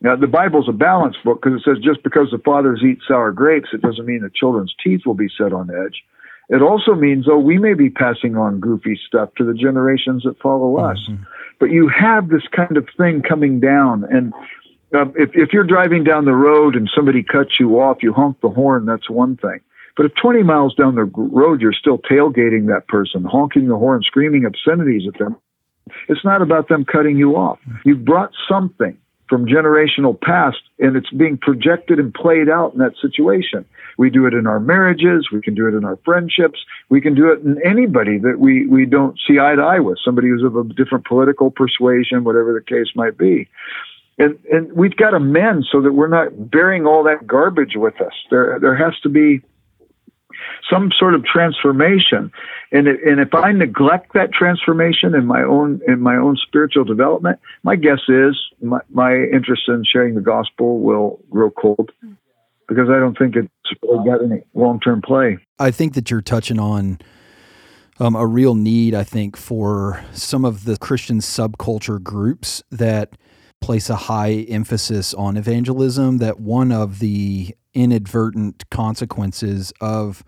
Now, 0.00 0.16
the 0.16 0.26
Bible's 0.26 0.68
a 0.68 0.72
balanced 0.72 1.22
book 1.22 1.40
because 1.40 1.60
it 1.60 1.64
says 1.64 1.84
just 1.84 2.02
because 2.02 2.32
the 2.32 2.38
fathers 2.38 2.82
eat 2.84 2.98
sour 3.06 3.30
grapes, 3.30 3.68
it 3.72 3.80
doesn't 3.80 4.06
mean 4.06 4.22
the 4.22 4.30
children's 4.34 4.74
teeth 4.82 5.02
will 5.06 5.14
be 5.14 5.28
set 5.38 5.52
on 5.52 5.70
edge. 5.70 6.02
It 6.48 6.62
also 6.62 6.96
means, 6.96 7.26
though, 7.26 7.38
we 7.38 7.58
may 7.58 7.74
be 7.74 7.90
passing 7.90 8.36
on 8.36 8.58
goofy 8.58 8.98
stuff 9.06 9.28
to 9.36 9.44
the 9.44 9.54
generations 9.54 10.24
that 10.24 10.40
follow 10.40 10.78
us. 10.78 10.98
Mm-hmm. 11.08 11.22
But 11.60 11.70
you 11.70 11.88
have 11.96 12.28
this 12.28 12.42
kind 12.50 12.76
of 12.76 12.88
thing 12.98 13.22
coming 13.22 13.60
down. 13.60 14.02
And 14.02 14.32
uh, 14.92 15.06
if, 15.14 15.30
if 15.34 15.52
you're 15.52 15.62
driving 15.62 16.02
down 16.02 16.24
the 16.24 16.34
road 16.34 16.74
and 16.74 16.90
somebody 16.92 17.22
cuts 17.22 17.60
you 17.60 17.80
off, 17.80 18.02
you 18.02 18.12
honk 18.12 18.40
the 18.40 18.50
horn, 18.50 18.84
that's 18.84 19.08
one 19.08 19.36
thing. 19.36 19.60
But 19.96 20.06
if 20.06 20.12
20 20.20 20.42
miles 20.42 20.74
down 20.74 20.94
the 20.94 21.04
road 21.04 21.60
you're 21.60 21.72
still 21.72 21.98
tailgating 21.98 22.66
that 22.68 22.88
person, 22.88 23.24
honking 23.24 23.68
the 23.68 23.76
horn, 23.76 24.02
screaming 24.02 24.46
obscenities 24.46 25.02
at 25.06 25.18
them, 25.18 25.36
it's 26.08 26.24
not 26.24 26.42
about 26.42 26.68
them 26.68 26.84
cutting 26.84 27.16
you 27.16 27.36
off. 27.36 27.58
You've 27.84 28.04
brought 28.04 28.30
something 28.48 28.96
from 29.28 29.46
generational 29.46 30.20
past 30.20 30.58
and 30.78 30.96
it's 30.96 31.10
being 31.10 31.38
projected 31.38 31.98
and 31.98 32.12
played 32.12 32.48
out 32.48 32.72
in 32.74 32.78
that 32.78 32.92
situation. 33.00 33.64
We 33.96 34.10
do 34.10 34.26
it 34.26 34.34
in 34.34 34.46
our 34.46 34.60
marriages. 34.60 35.28
We 35.32 35.40
can 35.40 35.54
do 35.54 35.66
it 35.66 35.74
in 35.74 35.84
our 35.84 35.98
friendships. 36.04 36.58
We 36.88 37.00
can 37.00 37.14
do 37.14 37.32
it 37.32 37.40
in 37.40 37.58
anybody 37.64 38.18
that 38.18 38.38
we, 38.38 38.66
we 38.66 38.84
don't 38.84 39.18
see 39.26 39.38
eye 39.38 39.54
to 39.54 39.62
eye 39.62 39.78
with, 39.80 39.98
somebody 40.04 40.28
who's 40.28 40.44
of 40.44 40.56
a 40.56 40.64
different 40.74 41.06
political 41.06 41.50
persuasion, 41.50 42.24
whatever 42.24 42.52
the 42.52 42.60
case 42.60 42.92
might 42.94 43.16
be. 43.16 43.48
And, 44.18 44.38
and 44.52 44.72
we've 44.74 44.96
got 44.96 45.10
to 45.10 45.20
mend 45.20 45.66
so 45.70 45.80
that 45.80 45.92
we're 45.92 46.08
not 46.08 46.50
bearing 46.50 46.86
all 46.86 47.02
that 47.04 47.26
garbage 47.26 47.72
with 47.76 48.00
us. 48.00 48.12
There, 48.30 48.58
there 48.60 48.76
has 48.76 48.98
to 49.02 49.08
be 49.08 49.40
some 50.70 50.90
sort 50.98 51.14
of 51.14 51.24
transformation. 51.24 52.32
And, 52.70 52.86
and 52.88 53.20
if 53.20 53.34
I 53.34 53.52
neglect 53.52 54.14
that 54.14 54.32
transformation 54.32 55.14
in 55.14 55.26
my 55.26 55.42
own, 55.42 55.80
in 55.86 56.00
my 56.00 56.16
own 56.16 56.36
spiritual 56.36 56.84
development, 56.84 57.38
my 57.62 57.76
guess 57.76 58.00
is 58.08 58.38
my, 58.60 58.80
my 58.90 59.14
interest 59.14 59.62
in 59.68 59.84
sharing 59.84 60.14
the 60.14 60.20
gospel 60.20 60.80
will 60.80 61.20
grow 61.30 61.50
cold 61.50 61.90
because 62.68 62.88
I 62.88 62.98
don't 62.98 63.16
think 63.18 63.36
it's 63.36 63.48
really 63.82 64.08
got 64.08 64.24
any 64.24 64.42
long 64.54 64.80
term 64.80 65.02
play. 65.02 65.38
I 65.58 65.70
think 65.70 65.94
that 65.94 66.10
you're 66.10 66.22
touching 66.22 66.58
on 66.58 67.00
um, 68.00 68.16
a 68.16 68.26
real 68.26 68.54
need, 68.54 68.94
I 68.94 69.04
think, 69.04 69.36
for 69.36 70.04
some 70.12 70.44
of 70.44 70.64
the 70.64 70.76
Christian 70.76 71.18
subculture 71.18 72.02
groups 72.02 72.62
that 72.70 73.16
place 73.60 73.90
a 73.90 73.96
high 73.96 74.46
emphasis 74.48 75.14
on 75.14 75.36
evangelism. 75.36 76.18
That 76.18 76.40
one 76.40 76.72
of 76.72 76.98
the 76.98 77.54
inadvertent 77.74 78.68
consequences 78.70 79.72
of 79.80 80.24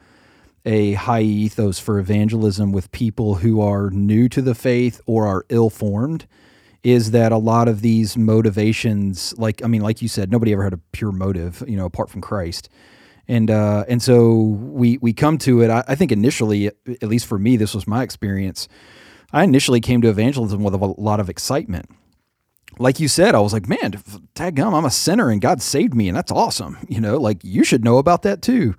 a 0.64 0.94
high 0.94 1.22
ethos 1.22 1.78
for 1.78 1.98
evangelism 1.98 2.72
with 2.72 2.90
people 2.92 3.36
who 3.36 3.60
are 3.60 3.90
new 3.90 4.28
to 4.30 4.40
the 4.40 4.54
faith 4.54 5.00
or 5.06 5.26
are 5.26 5.44
ill 5.50 5.70
formed 5.70 6.26
is 6.82 7.12
that 7.12 7.32
a 7.32 7.38
lot 7.38 7.66
of 7.66 7.80
these 7.80 8.16
motivations, 8.16 9.34
like 9.38 9.64
I 9.64 9.68
mean, 9.68 9.82
like 9.82 10.02
you 10.02 10.08
said, 10.08 10.30
nobody 10.30 10.52
ever 10.52 10.64
had 10.64 10.74
a 10.74 10.80
pure 10.92 11.12
motive, 11.12 11.62
you 11.66 11.76
know, 11.76 11.86
apart 11.86 12.10
from 12.10 12.20
Christ. 12.20 12.68
And 13.26 13.50
uh, 13.50 13.84
and 13.88 14.02
so 14.02 14.34
we 14.34 14.98
we 14.98 15.14
come 15.14 15.38
to 15.38 15.62
it. 15.62 15.70
I, 15.70 15.82
I 15.88 15.94
think 15.94 16.12
initially, 16.12 16.66
at 16.66 17.04
least 17.04 17.26
for 17.26 17.38
me, 17.38 17.56
this 17.56 17.74
was 17.74 17.86
my 17.86 18.02
experience. 18.02 18.68
I 19.32 19.44
initially 19.44 19.80
came 19.80 20.02
to 20.02 20.08
evangelism 20.08 20.62
with 20.62 20.74
a 20.74 20.76
lot 20.76 21.20
of 21.20 21.30
excitement. 21.30 21.88
Like 22.78 23.00
you 23.00 23.08
said, 23.08 23.34
I 23.34 23.40
was 23.40 23.52
like, 23.52 23.68
man, 23.68 23.94
tag 24.34 24.56
gum, 24.56 24.74
I'm 24.74 24.84
a 24.84 24.90
sinner 24.90 25.30
and 25.30 25.40
God 25.40 25.62
saved 25.62 25.94
me, 25.94 26.08
and 26.08 26.16
that's 26.16 26.32
awesome. 26.32 26.78
You 26.88 27.00
know, 27.00 27.18
like 27.18 27.38
you 27.42 27.64
should 27.64 27.84
know 27.84 27.98
about 27.98 28.22
that 28.22 28.42
too. 28.42 28.74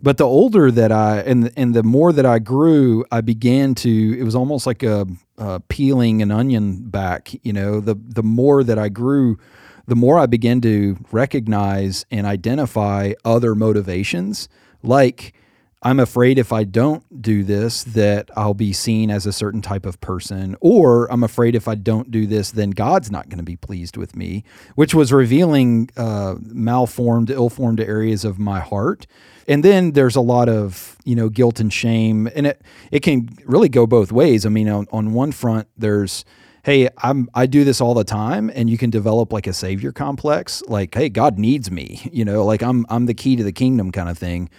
But 0.00 0.16
the 0.16 0.26
older 0.26 0.70
that 0.70 0.92
I 0.92 1.20
and 1.20 1.52
and 1.56 1.74
the 1.74 1.82
more 1.82 2.12
that 2.12 2.24
I 2.26 2.38
grew, 2.38 3.04
I 3.10 3.20
began 3.20 3.74
to. 3.76 4.18
It 4.18 4.22
was 4.22 4.34
almost 4.34 4.66
like 4.66 4.82
a, 4.82 5.06
a 5.38 5.60
peeling 5.60 6.22
an 6.22 6.30
onion 6.30 6.88
back. 6.88 7.30
You 7.44 7.52
know, 7.52 7.80
the 7.80 7.96
the 7.96 8.22
more 8.22 8.62
that 8.62 8.78
I 8.78 8.90
grew, 8.90 9.38
the 9.86 9.96
more 9.96 10.18
I 10.18 10.26
began 10.26 10.60
to 10.60 10.96
recognize 11.10 12.06
and 12.10 12.26
identify 12.26 13.14
other 13.24 13.56
motivations, 13.56 14.48
like 14.82 15.34
I'm 15.80 16.00
afraid 16.00 16.38
if 16.38 16.52
I 16.52 16.64
don't 16.64 17.22
do 17.22 17.44
this 17.44 17.84
that 17.84 18.30
I'll 18.36 18.54
be 18.54 18.72
seen 18.72 19.12
as 19.12 19.26
a 19.26 19.32
certain 19.32 19.62
type 19.62 19.86
of 19.86 20.00
person, 20.00 20.56
or 20.60 21.10
I'm 21.12 21.22
afraid 21.22 21.54
if 21.54 21.68
I 21.68 21.76
don't 21.76 22.10
do 22.10 22.26
this, 22.26 22.50
then 22.50 22.70
God's 22.70 23.12
not 23.12 23.28
going 23.28 23.38
to 23.38 23.44
be 23.44 23.54
pleased 23.54 23.96
with 23.96 24.16
me, 24.16 24.42
which 24.74 24.92
was 24.92 25.12
revealing 25.12 25.88
uh, 25.96 26.34
malformed, 26.40 27.30
ill-formed 27.30 27.80
areas 27.80 28.24
of 28.24 28.40
my 28.40 28.58
heart. 28.58 29.06
And 29.46 29.64
then 29.64 29.92
there's 29.92 30.16
a 30.16 30.20
lot 30.20 30.48
of 30.48 30.96
you 31.04 31.14
know 31.14 31.28
guilt 31.28 31.60
and 31.60 31.72
shame, 31.72 32.28
and 32.34 32.48
it 32.48 32.60
it 32.90 33.00
can 33.00 33.28
really 33.44 33.68
go 33.68 33.86
both 33.86 34.10
ways. 34.10 34.44
I 34.44 34.48
mean, 34.48 34.68
on, 34.68 34.88
on 34.90 35.12
one 35.12 35.30
front, 35.30 35.68
there's 35.76 36.24
hey, 36.64 36.88
I'm 36.98 37.30
I 37.34 37.46
do 37.46 37.62
this 37.62 37.80
all 37.80 37.94
the 37.94 38.04
time, 38.04 38.50
and 38.52 38.68
you 38.68 38.76
can 38.76 38.90
develop 38.90 39.32
like 39.32 39.46
a 39.46 39.52
savior 39.52 39.92
complex, 39.92 40.60
like 40.66 40.92
hey, 40.92 41.08
God 41.08 41.38
needs 41.38 41.70
me, 41.70 42.00
you 42.12 42.24
know, 42.24 42.44
like 42.44 42.62
I'm 42.62 42.84
I'm 42.88 43.06
the 43.06 43.14
key 43.14 43.36
to 43.36 43.44
the 43.44 43.52
kingdom 43.52 43.92
kind 43.92 44.08
of 44.08 44.18
thing 44.18 44.50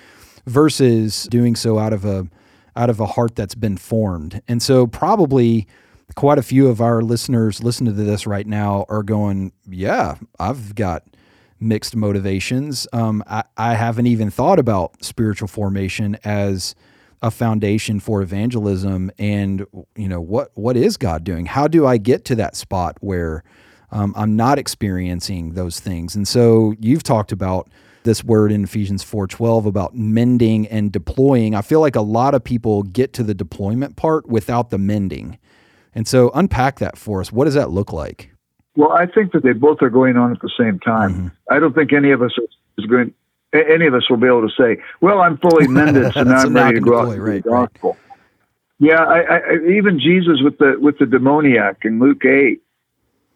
versus 0.49 1.27
doing 1.29 1.55
so 1.55 1.77
out 1.79 1.93
of 1.93 2.05
a 2.05 2.27
out 2.75 2.89
of 2.89 2.99
a 2.99 3.05
heart 3.05 3.35
that's 3.35 3.55
been 3.55 3.77
formed. 3.77 4.41
And 4.47 4.61
so 4.61 4.87
probably 4.87 5.67
quite 6.15 6.37
a 6.37 6.43
few 6.43 6.67
of 6.67 6.81
our 6.81 7.01
listeners 7.01 7.63
listening 7.63 7.95
to 7.95 8.03
this 8.03 8.25
right 8.25 8.47
now 8.47 8.85
are 8.89 9.03
going, 9.03 9.51
yeah, 9.69 10.15
I've 10.39 10.75
got 10.75 11.03
mixed 11.59 11.95
motivations. 11.95 12.87
Um, 12.93 13.23
I, 13.27 13.43
I 13.57 13.75
haven't 13.75 14.07
even 14.07 14.29
thought 14.29 14.59
about 14.59 15.03
spiritual 15.03 15.47
formation 15.47 16.17
as 16.23 16.73
a 17.21 17.29
foundation 17.29 17.99
for 17.99 18.21
evangelism. 18.21 19.11
And 19.19 19.65
you 19.95 20.07
know 20.07 20.21
what 20.21 20.51
what 20.55 20.77
is 20.77 20.95
God 20.97 21.23
doing? 21.23 21.47
How 21.47 21.67
do 21.67 21.85
I 21.85 21.97
get 21.97 22.23
to 22.25 22.35
that 22.35 22.55
spot 22.55 22.97
where 23.01 23.43
um, 23.91 24.13
I'm 24.15 24.35
not 24.35 24.57
experiencing 24.57 25.53
those 25.53 25.79
things? 25.79 26.15
And 26.15 26.27
so 26.27 26.73
you've 26.79 27.03
talked 27.03 27.31
about 27.33 27.69
this 28.03 28.23
word 28.23 28.51
in 28.51 28.63
Ephesians 28.63 29.03
4:12 29.03 29.65
about 29.65 29.95
mending 29.95 30.67
and 30.67 30.91
deploying. 30.91 31.55
I 31.55 31.61
feel 31.61 31.79
like 31.79 31.95
a 31.95 32.01
lot 32.01 32.33
of 32.33 32.43
people 32.43 32.83
get 32.83 33.13
to 33.13 33.23
the 33.23 33.33
deployment 33.33 33.95
part 33.95 34.27
without 34.27 34.69
the 34.69 34.77
mending. 34.77 35.37
And 35.93 36.07
so 36.07 36.31
unpack 36.33 36.79
that 36.79 36.97
for 36.97 37.19
us. 37.19 37.31
What 37.31 37.45
does 37.45 37.55
that 37.55 37.71
look 37.71 37.91
like? 37.91 38.31
Well, 38.75 38.91
I 38.91 39.05
think 39.05 39.33
that 39.33 39.43
they 39.43 39.53
both 39.53 39.81
are 39.81 39.89
going 39.89 40.15
on 40.15 40.31
at 40.31 40.39
the 40.41 40.51
same 40.57 40.79
time. 40.79 41.13
Mm-hmm. 41.13 41.27
I 41.49 41.59
don't 41.59 41.73
think 41.73 41.91
any 41.91 42.11
of 42.11 42.21
us 42.21 42.31
is 42.77 42.85
going 42.85 43.13
any 43.51 43.87
of 43.87 43.95
us 43.95 44.07
will 44.09 44.17
be 44.17 44.27
able 44.27 44.47
to 44.47 44.53
say, 44.55 44.81
"Well, 45.01 45.21
I'm 45.21 45.37
fully 45.37 45.67
mended, 45.79 46.13
so 46.13 46.23
now 46.23 46.37
I'm 46.37 46.53
ready 46.53 46.75
to 46.75 46.81
go 46.81 46.99
out 46.99 47.17
right, 47.17 47.43
the 47.43 47.49
gospel." 47.49 47.91
Right. 47.91 47.99
Yeah, 48.81 49.03
I, 49.03 49.19
I, 49.19 49.39
even 49.69 49.99
Jesus 49.99 50.39
with 50.41 50.57
the 50.59 50.77
with 50.79 50.99
the 50.99 51.05
demoniac 51.05 51.79
in 51.83 51.99
Luke 51.99 52.23
eight, 52.25 52.61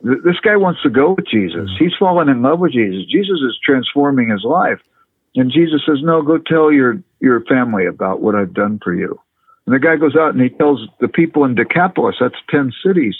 this 0.03 0.39
guy 0.43 0.57
wants 0.57 0.81
to 0.83 0.89
go 0.89 1.13
with 1.13 1.27
Jesus. 1.27 1.69
Mm-hmm. 1.69 1.83
He's 1.83 1.93
fallen 1.97 2.29
in 2.29 2.41
love 2.41 2.59
with 2.59 2.73
Jesus. 2.73 3.09
Jesus 3.09 3.39
is 3.39 3.57
transforming 3.63 4.29
his 4.29 4.43
life. 4.43 4.79
And 5.35 5.51
Jesus 5.51 5.81
says, 5.85 5.97
No, 6.01 6.21
go 6.21 6.37
tell 6.37 6.71
your, 6.71 7.01
your 7.19 7.43
family 7.45 7.85
about 7.85 8.21
what 8.21 8.35
I've 8.35 8.53
done 8.53 8.79
for 8.83 8.93
you. 8.93 9.19
And 9.65 9.73
the 9.73 9.79
guy 9.79 9.95
goes 9.95 10.15
out 10.15 10.33
and 10.33 10.41
he 10.41 10.49
tells 10.49 10.87
the 10.99 11.07
people 11.07 11.45
in 11.45 11.55
Decapolis, 11.55 12.17
that's 12.19 12.35
10 12.49 12.73
cities. 12.85 13.15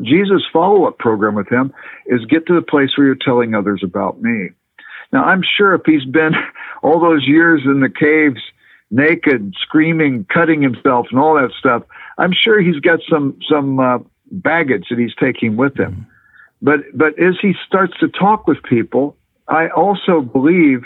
Jesus' 0.00 0.44
follow 0.52 0.84
up 0.86 0.98
program 0.98 1.34
with 1.34 1.48
him 1.48 1.72
is 2.06 2.24
get 2.26 2.46
to 2.46 2.54
the 2.54 2.62
place 2.62 2.90
where 2.96 3.08
you're 3.08 3.16
telling 3.16 3.54
others 3.54 3.82
about 3.84 4.22
me. 4.22 4.50
Now, 5.12 5.24
I'm 5.24 5.42
sure 5.42 5.74
if 5.74 5.82
he's 5.84 6.04
been 6.04 6.32
all 6.82 7.00
those 7.00 7.26
years 7.26 7.62
in 7.64 7.80
the 7.80 7.90
caves, 7.90 8.40
naked, 8.90 9.54
screaming, 9.60 10.26
cutting 10.32 10.62
himself, 10.62 11.06
and 11.10 11.20
all 11.20 11.34
that 11.34 11.50
stuff, 11.58 11.82
I'm 12.18 12.32
sure 12.32 12.60
he's 12.60 12.80
got 12.80 13.00
some 13.10 13.38
some 13.50 13.80
uh, 13.80 13.98
baggage 14.32 14.86
that 14.90 14.98
he's 14.98 15.14
taking 15.14 15.56
with 15.56 15.78
him. 15.78 16.06
But 16.60 16.80
but 16.94 17.18
as 17.18 17.34
he 17.40 17.54
starts 17.66 17.92
to 18.00 18.08
talk 18.08 18.46
with 18.46 18.62
people, 18.62 19.16
I 19.48 19.68
also 19.68 20.20
believe 20.20 20.84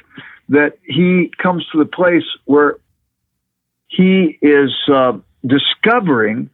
that 0.49 0.79
he 0.85 1.33
comes 1.43 1.67
to 1.73 1.79
the 1.79 1.85
place 1.85 2.25
where 2.45 2.79
he 3.89 4.39
is 4.43 4.73
uh, 4.93 5.19
discovering 5.47 6.51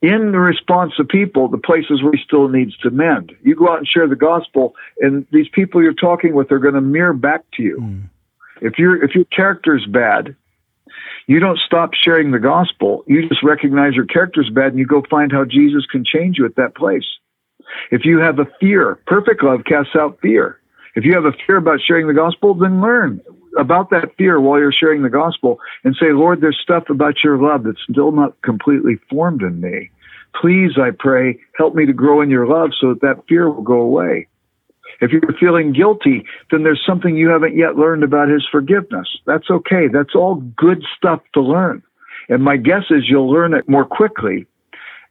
in 0.00 0.32
the 0.32 0.38
response 0.38 0.92
of 0.98 1.08
people 1.08 1.48
the 1.48 1.58
places 1.58 2.02
where 2.02 2.12
he 2.12 2.22
still 2.24 2.48
needs 2.48 2.76
to 2.78 2.90
mend. 2.90 3.32
You 3.42 3.56
go 3.56 3.68
out 3.68 3.78
and 3.78 3.88
share 3.88 4.06
the 4.06 4.16
gospel, 4.16 4.74
and 5.00 5.26
these 5.32 5.48
people 5.52 5.82
you're 5.82 5.92
talking 5.92 6.34
with 6.34 6.52
are 6.52 6.58
going 6.58 6.74
to 6.74 6.80
mirror 6.80 7.14
back 7.14 7.44
to 7.54 7.62
you. 7.62 7.78
Mm. 7.80 8.10
If 8.60 8.78
your 8.78 9.02
if 9.02 9.14
your 9.14 9.24
character's 9.24 9.86
bad, 9.86 10.36
you 11.28 11.40
don't 11.40 11.58
stop 11.58 11.90
sharing 11.92 12.30
the 12.30 12.38
gospel. 12.38 13.04
You 13.06 13.28
just 13.28 13.42
recognize 13.42 13.94
your 13.94 14.06
character's 14.06 14.48
bad 14.50 14.68
and 14.68 14.78
you 14.78 14.86
go 14.86 15.02
find 15.10 15.30
how 15.30 15.44
Jesus 15.44 15.84
can 15.86 16.02
change 16.02 16.38
you 16.38 16.46
at 16.46 16.56
that 16.56 16.74
place. 16.74 17.04
If 17.90 18.06
you 18.06 18.18
have 18.18 18.38
a 18.38 18.46
fear, 18.58 18.98
perfect 19.06 19.44
love 19.44 19.60
casts 19.66 19.94
out 19.94 20.18
fear. 20.22 20.58
If 20.94 21.04
you 21.04 21.12
have 21.14 21.26
a 21.26 21.34
fear 21.46 21.58
about 21.58 21.80
sharing 21.86 22.06
the 22.06 22.14
gospel, 22.14 22.54
then 22.54 22.80
learn 22.80 23.20
about 23.58 23.90
that 23.90 24.16
fear 24.16 24.40
while 24.40 24.58
you're 24.58 24.72
sharing 24.72 25.02
the 25.02 25.10
gospel 25.10 25.58
and 25.84 25.94
say, 26.00 26.12
Lord, 26.12 26.40
there's 26.40 26.58
stuff 26.62 26.84
about 26.88 27.22
your 27.22 27.36
love 27.36 27.64
that's 27.64 27.82
still 27.90 28.10
not 28.10 28.40
completely 28.40 28.96
formed 29.10 29.42
in 29.42 29.60
me. 29.60 29.90
Please, 30.40 30.78
I 30.78 30.92
pray, 30.98 31.38
help 31.56 31.74
me 31.74 31.84
to 31.84 31.92
grow 31.92 32.22
in 32.22 32.30
your 32.30 32.46
love 32.46 32.70
so 32.80 32.88
that 32.94 33.02
that 33.02 33.26
fear 33.28 33.50
will 33.50 33.62
go 33.62 33.80
away. 33.80 34.28
If 35.00 35.12
you're 35.12 35.22
feeling 35.38 35.72
guilty, 35.72 36.24
then 36.50 36.64
there's 36.64 36.82
something 36.84 37.16
you 37.16 37.28
haven't 37.28 37.56
yet 37.56 37.76
learned 37.76 38.02
about 38.02 38.28
his 38.28 38.46
forgiveness. 38.50 39.08
That's 39.26 39.48
okay. 39.50 39.88
That's 39.92 40.14
all 40.14 40.36
good 40.56 40.82
stuff 40.96 41.20
to 41.34 41.40
learn. 41.40 41.82
And 42.28 42.42
my 42.42 42.56
guess 42.56 42.84
is 42.90 43.08
you'll 43.08 43.30
learn 43.30 43.54
it 43.54 43.68
more 43.68 43.84
quickly. 43.84 44.46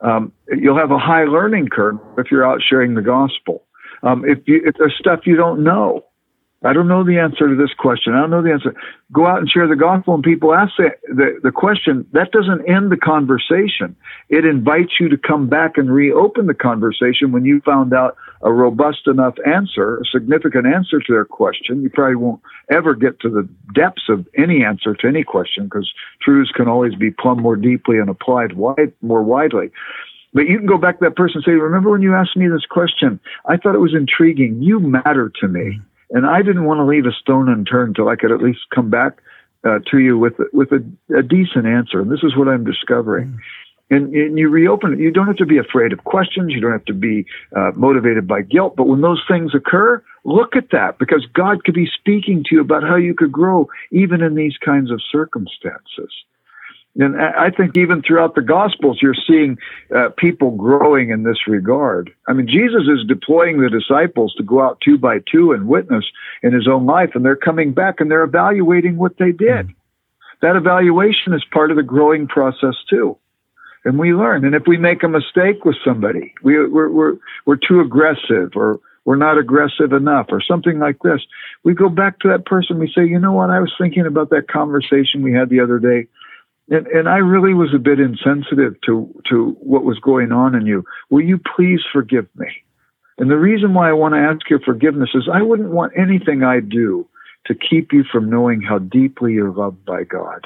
Um, 0.01 0.31
you'll 0.49 0.77
have 0.77 0.91
a 0.91 0.99
high 0.99 1.23
learning 1.23 1.69
curve 1.69 1.99
if 2.17 2.29
you're 2.29 2.45
out 2.45 2.61
sharing 2.61 2.93
the 2.93 3.01
gospel. 3.01 3.63
Um, 4.03 4.25
if, 4.25 4.39
you, 4.45 4.61
if 4.63 4.75
there's 4.77 4.95
stuff 4.99 5.21
you 5.25 5.35
don't 5.35 5.63
know, 5.63 6.05
I 6.63 6.73
don't 6.73 6.87
know 6.87 7.03
the 7.03 7.19
answer 7.19 7.47
to 7.47 7.55
this 7.55 7.73
question. 7.77 8.13
I 8.13 8.21
don't 8.21 8.31
know 8.31 8.41
the 8.41 8.51
answer. 8.51 8.73
Go 9.11 9.27
out 9.27 9.39
and 9.39 9.49
share 9.49 9.67
the 9.67 9.75
gospel, 9.75 10.15
and 10.15 10.23
people 10.23 10.55
ask 10.55 10.73
the, 10.77 10.89
the, 11.07 11.39
the, 11.43 11.51
question. 11.51 12.05
That 12.13 12.31
doesn't 12.31 12.67
end 12.67 12.91
the 12.91 12.97
conversation. 12.97 13.95
It 14.29 14.43
invites 14.43 14.93
you 14.99 15.07
to 15.09 15.17
come 15.17 15.47
back 15.47 15.77
and 15.77 15.91
reopen 15.91 16.47
the 16.47 16.55
conversation 16.55 17.31
when 17.31 17.45
you 17.45 17.61
found 17.61 17.93
out 17.93 18.17
a 18.41 18.51
robust 18.51 19.07
enough 19.07 19.35
answer, 19.45 19.97
a 19.97 20.05
significant 20.05 20.67
answer 20.67 20.99
to 20.99 21.13
their 21.13 21.25
question. 21.25 21.81
You 21.81 21.89
probably 21.89 22.15
won't 22.15 22.41
ever 22.71 22.93
get 22.95 23.19
to 23.21 23.29
the 23.29 23.47
depths 23.73 24.03
of 24.09 24.27
any 24.37 24.63
answer 24.63 24.93
to 24.95 25.07
any 25.07 25.23
question 25.23 25.65
because 25.65 25.91
truths 26.21 26.51
can 26.51 26.67
always 26.67 26.95
be 26.95 27.11
plumbed 27.11 27.41
more 27.41 27.55
deeply 27.55 27.97
and 27.97 28.09
applied 28.09 28.53
wide, 28.53 28.93
more 29.01 29.23
widely. 29.23 29.71
But 30.33 30.47
you 30.47 30.57
can 30.57 30.67
go 30.67 30.77
back 30.77 30.99
to 30.99 31.05
that 31.05 31.15
person 31.15 31.37
and 31.37 31.45
say, 31.45 31.51
Remember 31.51 31.89
when 31.89 32.01
you 32.01 32.13
asked 32.13 32.37
me 32.37 32.47
this 32.47 32.65
question? 32.69 33.19
I 33.45 33.57
thought 33.57 33.75
it 33.75 33.79
was 33.79 33.95
intriguing. 33.95 34.61
You 34.61 34.79
matter 34.79 35.31
to 35.41 35.47
me. 35.47 35.79
And 36.11 36.25
I 36.25 36.41
didn't 36.41 36.65
want 36.65 36.79
to 36.79 36.85
leave 36.85 37.05
a 37.05 37.11
stone 37.11 37.49
unturned 37.49 37.95
till 37.95 38.07
I 38.07 38.15
could 38.15 38.31
at 38.31 38.41
least 38.41 38.59
come 38.73 38.89
back 38.89 39.19
uh, 39.63 39.79
to 39.91 39.97
you 39.97 40.17
with, 40.17 40.35
with 40.53 40.71
a, 40.71 40.83
a, 41.17 41.23
decent 41.23 41.65
answer. 41.65 41.99
And 41.99 42.11
this 42.11 42.23
is 42.23 42.37
what 42.37 42.47
I'm 42.47 42.63
discovering. 42.63 43.27
Mm. 43.27 43.39
And, 43.89 44.13
and, 44.13 44.37
you 44.37 44.49
reopen 44.49 44.93
it. 44.93 44.99
You 44.99 45.11
don't 45.11 45.27
have 45.27 45.37
to 45.37 45.45
be 45.45 45.57
afraid 45.57 45.93
of 45.93 46.03
questions. 46.03 46.51
You 46.53 46.59
don't 46.59 46.73
have 46.73 46.85
to 46.85 46.93
be 46.93 47.25
uh, 47.55 47.71
motivated 47.75 48.27
by 48.27 48.41
guilt. 48.41 48.75
But 48.75 48.87
when 48.87 48.99
those 48.99 49.23
things 49.29 49.55
occur, 49.55 50.03
look 50.25 50.57
at 50.57 50.71
that 50.71 50.99
because 50.99 51.25
God 51.33 51.63
could 51.63 51.73
be 51.73 51.89
speaking 51.97 52.43
to 52.43 52.55
you 52.55 52.61
about 52.61 52.83
how 52.83 52.97
you 52.97 53.13
could 53.13 53.31
grow 53.31 53.69
even 53.91 54.21
in 54.21 54.35
these 54.35 54.57
kinds 54.57 54.91
of 54.91 55.01
circumstances. 55.09 56.11
And 56.99 57.15
I 57.15 57.51
think 57.51 57.77
even 57.77 58.01
throughout 58.01 58.33
the 58.33 58.41
Gospels, 58.41 58.99
you're 59.01 59.13
seeing 59.27 59.57
uh, 59.95 60.09
people 60.17 60.51
growing 60.51 61.11
in 61.11 61.23
this 61.23 61.47
regard. 61.47 62.11
I 62.27 62.33
mean, 62.33 62.47
Jesus 62.47 62.87
is 62.87 63.07
deploying 63.07 63.61
the 63.61 63.69
disciples 63.69 64.33
to 64.37 64.43
go 64.43 64.61
out 64.61 64.81
two 64.83 64.97
by 64.97 65.19
two 65.31 65.51
and 65.51 65.67
witness 65.67 66.05
in 66.41 66.53
his 66.53 66.67
own 66.67 66.87
life, 66.87 67.11
and 67.13 67.23
they're 67.23 67.35
coming 67.35 67.71
back 67.71 67.99
and 67.99 68.09
they're 68.09 68.23
evaluating 68.23 68.97
what 68.97 69.17
they 69.19 69.31
did. 69.31 69.69
That 70.41 70.55
evaluation 70.55 71.33
is 71.33 71.45
part 71.51 71.69
of 71.69 71.77
the 71.77 71.83
growing 71.83 72.27
process 72.27 72.75
too. 72.89 73.17
And 73.85 73.97
we 73.97 74.13
learn. 74.13 74.43
And 74.45 74.55
if 74.55 74.63
we 74.67 74.77
make 74.77 75.03
a 75.03 75.07
mistake 75.07 75.63
with 75.63 75.75
somebody, 75.85 76.33
we, 76.43 76.67
we're, 76.67 76.89
we're, 76.89 77.17
we're 77.45 77.57
too 77.57 77.79
aggressive 77.79 78.51
or 78.55 78.79
we're 79.05 79.15
not 79.15 79.37
aggressive 79.37 79.93
enough 79.93 80.27
or 80.29 80.41
something 80.41 80.79
like 80.79 80.99
this, 81.03 81.21
we 81.63 81.73
go 81.73 81.87
back 81.87 82.19
to 82.19 82.27
that 82.29 82.45
person. 82.45 82.79
We 82.79 82.91
say, 82.93 83.05
you 83.05 83.19
know 83.19 83.33
what? 83.33 83.49
I 83.49 83.59
was 83.59 83.73
thinking 83.79 84.05
about 84.05 84.29
that 84.31 84.49
conversation 84.49 85.21
we 85.21 85.33
had 85.33 85.49
the 85.49 85.61
other 85.61 85.79
day 85.79 86.07
and, 86.69 86.87
and 86.87 87.07
I 87.09 87.17
really 87.17 87.53
was 87.53 87.73
a 87.73 87.79
bit 87.79 87.99
insensitive 87.99 88.79
to, 88.85 89.13
to 89.29 89.57
what 89.61 89.83
was 89.83 89.99
going 89.99 90.31
on 90.31 90.55
in 90.55 90.65
you. 90.65 90.83
Will 91.09 91.23
you 91.23 91.39
please 91.55 91.79
forgive 91.91 92.27
me? 92.35 92.47
And 93.17 93.31
the 93.31 93.37
reason 93.37 93.73
why 93.73 93.89
I 93.89 93.93
want 93.93 94.13
to 94.13 94.19
ask 94.19 94.49
your 94.49 94.59
forgiveness 94.59 95.09
is 95.15 95.29
I 95.31 95.41
wouldn't 95.41 95.71
want 95.71 95.93
anything 95.97 96.43
I 96.43 96.59
do 96.59 97.07
to 97.45 97.55
keep 97.55 97.93
you 97.93 98.03
from 98.11 98.29
knowing 98.29 98.61
how 98.61 98.79
deeply 98.79 99.33
you're 99.33 99.51
loved 99.51 99.85
by 99.85 100.03
God. 100.03 100.45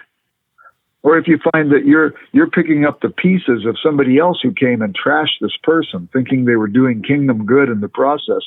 Or 1.03 1.17
if 1.17 1.27
you 1.27 1.39
find 1.51 1.71
that 1.71 1.85
you're 1.85 2.13
you're 2.31 2.49
picking 2.49 2.85
up 2.85 3.01
the 3.01 3.09
pieces 3.09 3.65
of 3.65 3.75
somebody 3.83 4.19
else 4.19 4.39
who 4.41 4.53
came 4.53 4.81
and 4.81 4.95
trashed 4.95 5.39
this 5.41 5.57
person, 5.63 6.07
thinking 6.13 6.45
they 6.45 6.55
were 6.55 6.67
doing 6.67 7.01
kingdom 7.01 7.45
good 7.45 7.69
in 7.69 7.81
the 7.81 7.89
process, 7.89 8.43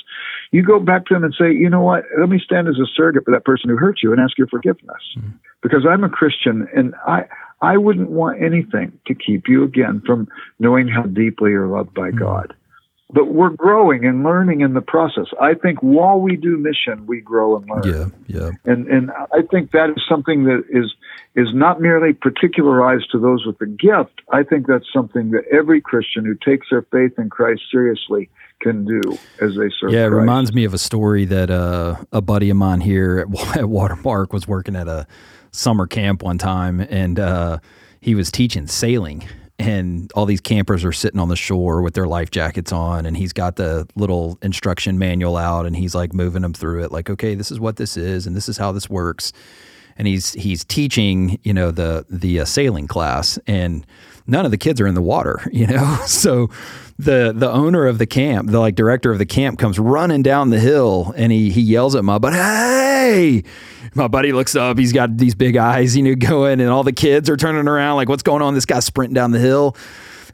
you 0.53 0.63
go 0.63 0.79
back 0.79 1.07
to 1.07 1.15
them 1.15 1.25
and 1.25 1.35
say, 1.37 1.53
you 1.53 1.69
know 1.69 1.83
what? 1.83 2.05
Let 2.19 2.29
me 2.29 2.41
stand 2.43 2.69
as 2.69 2.77
a 2.79 2.87
surrogate 2.95 3.25
for 3.25 3.33
that 3.33 3.45
person 3.45 3.71
who 3.71 3.77
hurt 3.77 4.01
you 4.03 4.13
and 4.13 4.21
ask 4.21 4.39
your 4.39 4.47
forgiveness, 4.47 5.03
mm-hmm. 5.19 5.31
because 5.63 5.85
I'm 5.89 6.05
a 6.05 6.09
Christian 6.09 6.69
and 6.75 6.95
I 7.07 7.25
I 7.61 7.77
wouldn't 7.77 8.11
want 8.11 8.43
anything 8.43 8.93
to 9.07 9.15
keep 9.15 9.49
you 9.49 9.65
again 9.65 10.03
from 10.07 10.29
knowing 10.59 10.87
how 10.87 11.03
deeply 11.03 11.51
you're 11.51 11.67
loved 11.67 11.95
by 11.95 12.11
mm-hmm. 12.11 12.19
God. 12.19 12.55
But 13.15 13.29
we're 13.29 13.51
growing 13.51 14.05
and 14.05 14.25
learning 14.25 14.63
in 14.63 14.75
the 14.75 14.81
process. 14.81 15.27
I 15.41 15.55
think 15.55 15.79
while 15.81 16.21
we 16.21 16.35
do 16.35 16.59
mission, 16.59 17.07
we 17.07 17.21
grow 17.21 17.57
and 17.57 17.71
learn. 17.71 18.13
Yeah, 18.27 18.41
yeah. 18.41 18.51
And 18.65 18.89
and 18.89 19.13
I 19.13 19.43
think 19.51 19.71
that 19.71 19.91
is 19.91 20.03
something 20.09 20.45
that 20.45 20.65
is 20.69 20.93
is 21.37 21.49
not 21.55 21.81
merely 21.81 22.13
particularized 22.13 23.13
to 23.13 23.21
those 23.21 23.47
with 23.47 23.59
the 23.59 23.67
gift. 23.67 24.21
I 24.33 24.43
think 24.43 24.67
that's 24.67 24.87
something 24.93 25.31
that 25.31 25.45
every 25.53 25.81
Christian 25.81 26.25
who 26.25 26.35
takes 26.35 26.67
their 26.71 26.83
faith 26.83 27.13
in 27.17 27.31
Christ 27.31 27.63
seriously 27.71 28.31
can 28.61 28.85
do 28.85 29.01
as 29.41 29.55
they 29.55 29.71
serve. 29.79 29.93
Yeah, 29.93 30.07
it 30.07 30.11
Christ. 30.11 30.21
reminds 30.21 30.53
me 30.53 30.65
of 30.65 30.75
a 30.75 30.79
story 30.79 31.25
that 31.27 31.51
uh, 31.51 31.97
a 32.11 32.21
buddy 32.21 32.51
of 32.51 32.57
mine 32.57 32.81
here 32.81 33.29
at, 33.29 33.57
at 33.59 33.69
Watermark 33.69 34.33
was 34.33 34.49
working 34.49 34.75
at 34.75 34.89
a 34.89 35.07
summer 35.53 35.87
camp 35.87 36.23
one 36.25 36.39
time, 36.39 36.81
and 36.81 37.21
uh, 37.21 37.59
he 38.01 38.17
was 38.17 38.33
teaching 38.33 38.67
sailing. 38.67 39.25
And 39.59 40.11
all 40.15 40.27
these 40.27 40.41
campers 40.41 40.85
are 40.85 40.93
sitting 40.93 41.21
on 41.21 41.29
the 41.29 41.37
shore 41.37 41.81
with 41.81 41.95
their 41.95 42.09
life 42.09 42.31
jackets 42.31 42.73
on, 42.73 43.07
and 43.07 43.17
he's 43.17 43.33
got 43.33 43.55
the 43.57 43.87
little 43.95 44.37
instruction 44.43 44.99
manual 44.99 45.37
out, 45.37 45.65
and 45.65 45.77
he's 45.77 45.95
like 45.95 46.13
moving 46.13 46.43
them 46.43 46.53
through 46.53 46.83
it, 46.83 46.91
like, 46.91 47.09
okay, 47.09 47.37
this 47.37 47.53
is 47.53 47.61
what 47.61 47.77
this 47.77 47.97
is, 47.97 48.27
and 48.27 48.35
this 48.35 48.49
is 48.49 48.59
how 48.59 48.73
this 48.73 48.91
works. 48.91 49.33
And 49.97 50.09
he's 50.09 50.33
he's 50.33 50.65
teaching, 50.65 51.39
you 51.45 51.55
know, 51.55 51.71
the 51.71 52.05
the 52.11 52.41
uh, 52.41 52.45
sailing 52.45 52.89
class, 52.89 53.39
and 53.47 53.87
none 54.27 54.45
of 54.45 54.51
the 54.51 54.59
kids 54.59 54.81
are 54.81 54.89
in 54.89 54.95
the 54.95 55.03
water, 55.03 55.41
you 55.53 55.69
know. 55.69 55.99
So 56.07 56.51
the 56.99 57.33
the 57.35 57.51
owner 57.51 57.87
of 57.87 57.99
the 57.99 58.07
camp, 58.07 58.51
the 58.51 58.61
like 58.61 58.75
director 58.75 59.11
of 59.11 59.19
the 59.19 59.27
camp, 59.27 59.59
comes 59.59 59.79
running 59.79 60.23
down 60.23 60.51
the 60.51 60.61
hill, 60.61 61.13
and 61.17 61.33
he 61.33 61.51
he 61.51 61.61
yells 61.61 61.95
at 61.95 62.05
my 62.05 62.19
buddy, 62.19 62.37
"Hey, 62.37 63.43
my 63.95 64.09
buddy 64.09 64.33
looks 64.33 64.57
up. 64.57 64.79
He's 64.79 64.93
got 64.93 65.17
these 65.17 65.35
big 65.35 65.57
eyes, 65.57 65.97
you 65.97 66.03
know, 66.03 66.15
going, 66.19 66.61
and 66.61 66.71
all 66.71 66.83
the 66.83 66.93
kids 66.93 67.29
are 67.31 67.37
turning 67.37 67.69
around 67.69 67.97
like, 67.97 68.09
what's 68.09 68.23
going 68.23 68.43
on? 68.43 68.55
This 68.55 68.67
guy's 68.67 68.85
sprinting 68.85 69.15
down 69.15 69.31
the 69.31 69.39
hill. 69.39 69.77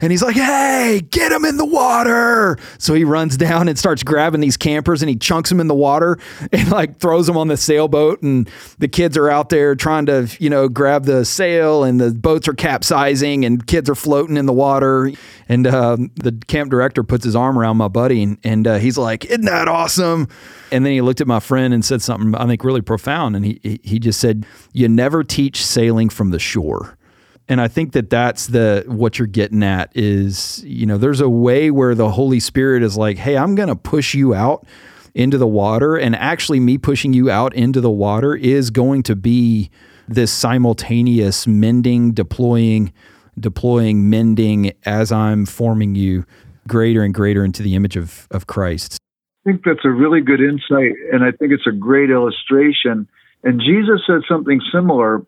And 0.01 0.11
he's 0.11 0.23
like, 0.23 0.35
hey, 0.35 1.01
get 1.11 1.31
him 1.31 1.45
in 1.45 1.57
the 1.57 1.65
water. 1.65 2.57
So 2.79 2.95
he 2.95 3.03
runs 3.03 3.37
down 3.37 3.67
and 3.67 3.77
starts 3.77 4.01
grabbing 4.01 4.41
these 4.41 4.57
campers 4.57 5.03
and 5.03 5.09
he 5.09 5.15
chunks 5.15 5.49
them 5.49 5.59
in 5.59 5.67
the 5.67 5.75
water 5.75 6.17
and 6.51 6.69
like 6.71 6.99
throws 6.99 7.27
them 7.27 7.37
on 7.37 7.47
the 7.47 7.57
sailboat. 7.57 8.23
And 8.23 8.49
the 8.79 8.87
kids 8.87 9.15
are 9.15 9.29
out 9.29 9.49
there 9.49 9.75
trying 9.75 10.07
to, 10.07 10.27
you 10.39 10.49
know, 10.49 10.67
grab 10.67 11.05
the 11.05 11.23
sail 11.23 11.83
and 11.83 12.01
the 12.01 12.11
boats 12.11 12.47
are 12.47 12.53
capsizing 12.53 13.45
and 13.45 13.65
kids 13.67 13.89
are 13.89 13.95
floating 13.95 14.37
in 14.37 14.47
the 14.47 14.53
water. 14.53 15.11
And 15.47 15.67
uh, 15.67 15.97
the 16.15 16.31
camp 16.47 16.71
director 16.71 17.03
puts 17.03 17.23
his 17.23 17.35
arm 17.35 17.59
around 17.59 17.77
my 17.77 17.87
buddy 17.87 18.23
and, 18.23 18.37
and 18.43 18.67
uh, 18.67 18.77
he's 18.79 18.97
like, 18.97 19.25
isn't 19.25 19.45
that 19.45 19.67
awesome? 19.67 20.27
And 20.71 20.83
then 20.83 20.93
he 20.93 21.01
looked 21.01 21.21
at 21.21 21.27
my 21.27 21.39
friend 21.39 21.73
and 21.73 21.85
said 21.85 22.01
something 22.01 22.33
I 22.33 22.47
think 22.47 22.63
really 22.63 22.81
profound. 22.81 23.35
And 23.35 23.45
he, 23.45 23.79
he 23.83 23.99
just 23.99 24.19
said, 24.19 24.47
you 24.73 24.87
never 24.87 25.23
teach 25.23 25.63
sailing 25.63 26.09
from 26.09 26.31
the 26.31 26.39
shore 26.39 26.97
and 27.47 27.59
I 27.59 27.67
think 27.67 27.93
that 27.93 28.09
that's 28.09 28.47
the 28.47 28.83
what 28.87 29.19
you're 29.19 29.27
getting 29.27 29.63
at 29.63 29.91
is 29.95 30.63
you 30.65 30.85
know 30.85 30.97
there's 30.97 31.21
a 31.21 31.29
way 31.29 31.71
where 31.71 31.95
the 31.95 32.09
Holy 32.09 32.39
Spirit 32.39 32.83
is 32.83 32.97
like, 32.97 33.17
hey, 33.17 33.37
I'm 33.37 33.55
going 33.55 33.69
to 33.69 33.75
push 33.75 34.13
you 34.13 34.33
out 34.33 34.65
into 35.13 35.37
the 35.37 35.47
water, 35.47 35.97
and 35.97 36.15
actually, 36.15 36.59
me 36.59 36.77
pushing 36.77 37.13
you 37.13 37.29
out 37.29 37.53
into 37.53 37.81
the 37.81 37.89
water 37.89 38.35
is 38.35 38.69
going 38.69 39.03
to 39.03 39.15
be 39.15 39.69
this 40.07 40.31
simultaneous 40.31 41.47
mending, 41.47 42.13
deploying, 42.13 42.93
deploying, 43.39 44.09
mending 44.09 44.71
as 44.85 45.11
I'm 45.11 45.45
forming 45.45 45.95
you 45.95 46.25
greater 46.67 47.03
and 47.03 47.13
greater 47.13 47.43
into 47.43 47.63
the 47.63 47.75
image 47.75 47.97
of 47.97 48.27
of 48.31 48.47
Christ. 48.47 48.97
I 49.45 49.49
think 49.51 49.63
that's 49.65 49.83
a 49.83 49.89
really 49.89 50.21
good 50.21 50.39
insight, 50.39 50.93
and 51.11 51.23
I 51.23 51.31
think 51.31 51.51
it's 51.51 51.67
a 51.67 51.71
great 51.71 52.09
illustration. 52.09 53.07
And 53.43 53.59
Jesus 53.59 54.01
said 54.05 54.21
something 54.29 54.61
similar 54.71 55.25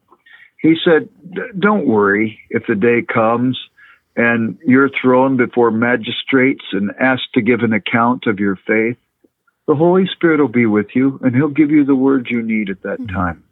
he 0.63 0.76
said, 0.84 1.10
Don't 1.60 1.86
worry 1.86 2.39
if 2.49 2.63
the 2.67 2.73
day 2.73 3.02
comes 3.02 3.60
and 4.15 4.58
you're 4.65 4.89
thrown 4.89 5.38
before 5.38 5.69
magistrates 5.71 6.63
and 6.71 6.91
asked 6.99 7.34
to 7.34 7.41
give 7.41 7.60
an 7.60 7.73
account 7.73 8.28
of 8.28 8.39
your 8.39 8.56
faith. 8.56 8.97
The 9.67 9.76
Holy 9.76 10.08
Spirit 10.08 10.39
will 10.39 10.47
be 10.47 10.65
with 10.65 10.88
you 10.95 11.19
and 11.21 11.36
He'll 11.36 11.49
give 11.49 11.69
you 11.69 11.84
the 11.84 11.95
words 11.95 12.28
you 12.32 12.41
need 12.41 12.69
at 12.69 12.82
that 12.84 12.99
mm-hmm. 12.99 13.13
time. 13.13 13.43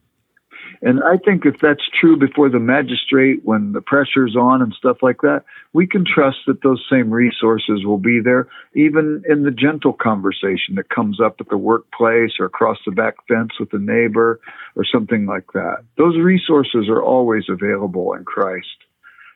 And 0.82 1.02
I 1.04 1.18
think 1.18 1.46
if 1.46 1.60
that's 1.60 1.84
true 2.00 2.18
before 2.18 2.50
the 2.50 2.60
magistrate, 2.60 3.42
when 3.44 3.74
the 3.74 3.82
pressure's 3.82 4.36
on 4.36 4.62
and 4.62 4.74
stuff 4.74 4.98
like 5.02 5.22
that, 5.22 5.44
we 5.74 5.86
can 5.86 6.06
trust 6.06 6.40
that 6.48 6.64
those 6.64 6.84
same 6.90 7.12
resources 7.12 7.86
will 7.86 7.98
be 7.98 8.20
there, 8.24 8.48
even 8.76 9.24
in 9.30 9.44
the 9.44 9.52
gentle 9.52 9.94
conversation 9.94 10.76
that 10.76 10.90
comes 10.90 11.20
up 11.20 11.36
at 11.40 11.50
the 11.50 11.58
workplace 11.58 12.32
or 12.40 12.46
across 12.46 12.78
the 12.86 12.92
back 12.92 13.16
fence 13.28 13.52
with 13.60 13.72
a 13.74 13.80
neighbor 13.80 14.40
or 14.76 14.86
something 14.86 15.26
like 15.26 15.52
that. 15.54 15.84
Those 15.98 16.18
resources 16.18 16.90
are 16.90 17.02
always 17.02 17.44
available 17.50 18.14
in 18.14 18.24
Christ. 18.24 18.68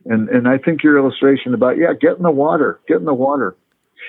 And, 0.06 0.30
and 0.30 0.48
I 0.48 0.58
think 0.58 0.84
your 0.84 0.98
illustration 0.98 1.54
about, 1.54 1.78
yeah, 1.78 1.93
get 2.00 2.17
in 2.17 2.24
the 2.24 2.32
water, 2.32 2.80
get 2.88 2.98
in 2.98 3.06
the 3.06 3.13
water. 3.13 3.56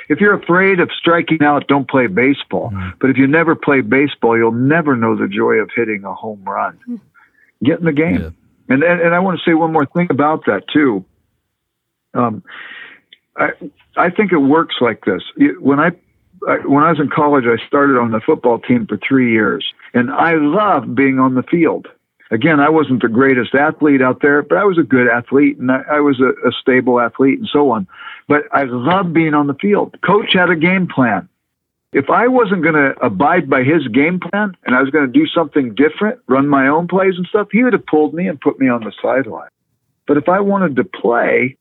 If 0.09 0.21
you're 0.21 0.35
afraid 0.35 0.81
of 0.81 0.91
striking 0.93 1.43
out, 1.43 1.69
don't 1.69 1.89
play 1.89 2.07
baseball. 2.07 2.71
Mm-hmm. 2.71 2.99
But 3.01 3.11
if 3.11 3.17
you 3.17 3.27
never 3.27 3.55
play 3.55 3.81
baseball, 3.81 4.37
you'll 4.37 4.53
never 4.53 4.95
know 4.95 5.17
the 5.17 5.29
joy 5.29 5.55
of 5.55 5.71
hitting 5.75 6.05
a 6.05 6.15
home 6.15 6.43
run. 6.45 6.79
Get 7.63 7.79
in 7.79 7.85
the 7.85 7.93
game. 7.93 8.21
Yeah. 8.21 8.31
And, 8.69 8.83
and, 8.83 9.01
and 9.01 9.15
I 9.15 9.21
want 9.21 9.39
to 9.39 9.49
say 9.49 9.55
one 9.55 9.73
more 9.73 9.87
thing 9.87 10.09
about 10.11 10.45
that 10.47 10.65
too. 10.69 11.05
Um, 12.15 12.43
I 13.37 13.53
I 13.97 14.11
think 14.11 14.33
it 14.33 14.39
works 14.39 14.77
like 14.81 15.05
this. 15.05 15.23
When 15.61 15.79
I, 15.79 15.93
I 16.49 16.57
when 16.67 16.85
I 16.85 16.91
was 16.91 17.01
in 17.01 17.09
college, 17.09 17.45
I 17.47 17.65
started 17.67 17.99
on 17.99 18.11
the 18.11 18.21
football 18.21 18.59
team 18.59 18.87
for 18.87 18.99
three 18.99 19.33
years, 19.33 19.65
and 19.95 20.11
I 20.11 20.35
loved 20.35 20.95
being 20.95 21.19
on 21.19 21.35
the 21.35 21.43
field. 21.43 21.89
Again, 22.31 22.59
I 22.59 22.69
wasn't 22.69 23.03
the 23.03 23.09
greatest 23.09 23.55
athlete 23.55 24.03
out 24.03 24.21
there, 24.21 24.43
but 24.43 24.59
I 24.59 24.65
was 24.65 24.79
a 24.79 24.83
good 24.83 25.07
athlete, 25.09 25.59
and 25.59 25.71
I, 25.71 25.83
I 25.93 26.01
was 26.01 26.21
a, 26.21 26.31
a 26.47 26.53
stable 26.61 26.99
athlete, 26.99 27.39
and 27.39 27.49
so 27.51 27.71
on. 27.71 27.87
But 28.27 28.45
I 28.53 28.65
loved 28.65 29.15
being 29.15 29.33
on 29.33 29.47
the 29.47 29.55
field. 29.55 29.97
Coach 30.05 30.33
had 30.33 30.51
a 30.51 30.57
game 30.57 30.89
plan 30.89 31.29
if 31.93 32.11
I 32.11 32.29
wasn't 32.29 32.63
going 32.63 32.75
to 32.75 32.95
abide 33.05 33.49
by 33.49 33.63
his 33.63 33.87
game 33.89 34.21
plan 34.21 34.57
and 34.65 34.75
I 34.75 34.81
was 34.81 34.91
going 34.91 35.07
to 35.07 35.13
do 35.13 35.27
something 35.27 35.75
different, 35.75 36.21
run 36.27 36.49
my 36.49 36.69
own 36.69 36.89
plays 36.89 37.15
and 37.17 37.27
stuff, 37.27 37.49
he 37.53 37.65
would 37.65 37.73
have 37.73 37.87
pulled 37.87 38.13
me 38.13 38.29
and 38.29 38.41
put 38.41 38.59
me 38.59 38.69
on 38.69 38.83
the 38.83 38.93
sideline. 39.01 39.51
But 40.07 40.17
if 40.17 40.29
I 40.29 40.41
wanted 40.41 40.77
to 40.77 40.85
play, 40.85 41.57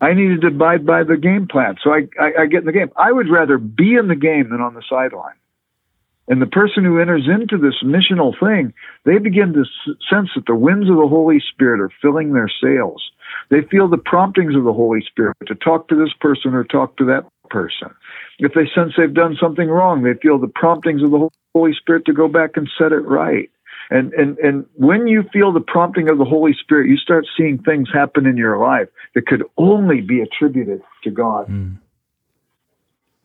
I 0.00 0.12
needed 0.12 0.42
to 0.42 0.48
abide 0.48 0.84
by 0.84 1.04
the 1.04 1.16
game 1.16 1.46
plan. 1.46 1.76
So 1.82 1.92
I, 1.92 2.08
I, 2.20 2.42
I 2.42 2.46
get 2.46 2.60
in 2.60 2.66
the 2.66 2.72
game. 2.72 2.90
I 2.96 3.12
would 3.12 3.28
rather 3.28 3.58
be 3.58 3.94
in 3.94 4.08
the 4.08 4.16
game 4.16 4.50
than 4.50 4.60
on 4.60 4.74
the 4.74 4.82
sideline. 4.88 5.34
And 6.28 6.42
the 6.42 6.46
person 6.46 6.84
who 6.84 6.98
enters 6.98 7.28
into 7.28 7.56
this 7.56 7.82
missional 7.84 8.34
thing, 8.38 8.74
they 9.04 9.18
begin 9.18 9.52
to 9.52 9.64
sense 10.10 10.30
that 10.34 10.46
the 10.46 10.56
winds 10.56 10.90
of 10.90 10.96
the 10.96 11.06
Holy 11.06 11.40
Spirit 11.40 11.80
are 11.80 11.92
filling 12.02 12.32
their 12.32 12.50
sails. 12.60 13.10
They 13.48 13.62
feel 13.62 13.88
the 13.88 13.96
promptings 13.96 14.56
of 14.56 14.64
the 14.64 14.72
Holy 14.72 15.00
Spirit 15.02 15.36
to 15.46 15.54
talk 15.54 15.88
to 15.88 15.94
this 15.94 16.12
person 16.20 16.52
or 16.52 16.64
talk 16.64 16.96
to 16.96 17.04
that 17.06 17.24
person. 17.48 17.94
If 18.38 18.52
they 18.54 18.68
sense 18.74 18.92
they've 18.96 19.12
done 19.12 19.36
something 19.40 19.68
wrong, 19.68 20.02
they 20.02 20.14
feel 20.20 20.38
the 20.38 20.48
promptings 20.48 21.02
of 21.02 21.10
the 21.10 21.28
Holy 21.54 21.74
Spirit 21.74 22.04
to 22.06 22.12
go 22.12 22.28
back 22.28 22.56
and 22.56 22.68
set 22.78 22.92
it 22.92 23.00
right. 23.00 23.50
And, 23.88 24.12
and, 24.14 24.36
and 24.38 24.66
when 24.74 25.06
you 25.06 25.22
feel 25.32 25.52
the 25.52 25.60
prompting 25.60 26.08
of 26.08 26.18
the 26.18 26.24
Holy 26.24 26.54
Spirit, 26.54 26.88
you 26.88 26.96
start 26.96 27.26
seeing 27.36 27.58
things 27.58 27.88
happen 27.92 28.26
in 28.26 28.36
your 28.36 28.58
life 28.58 28.88
that 29.14 29.26
could 29.26 29.44
only 29.56 30.00
be 30.00 30.20
attributed 30.20 30.82
to 31.04 31.10
God. 31.10 31.48
Mm. 31.48 31.78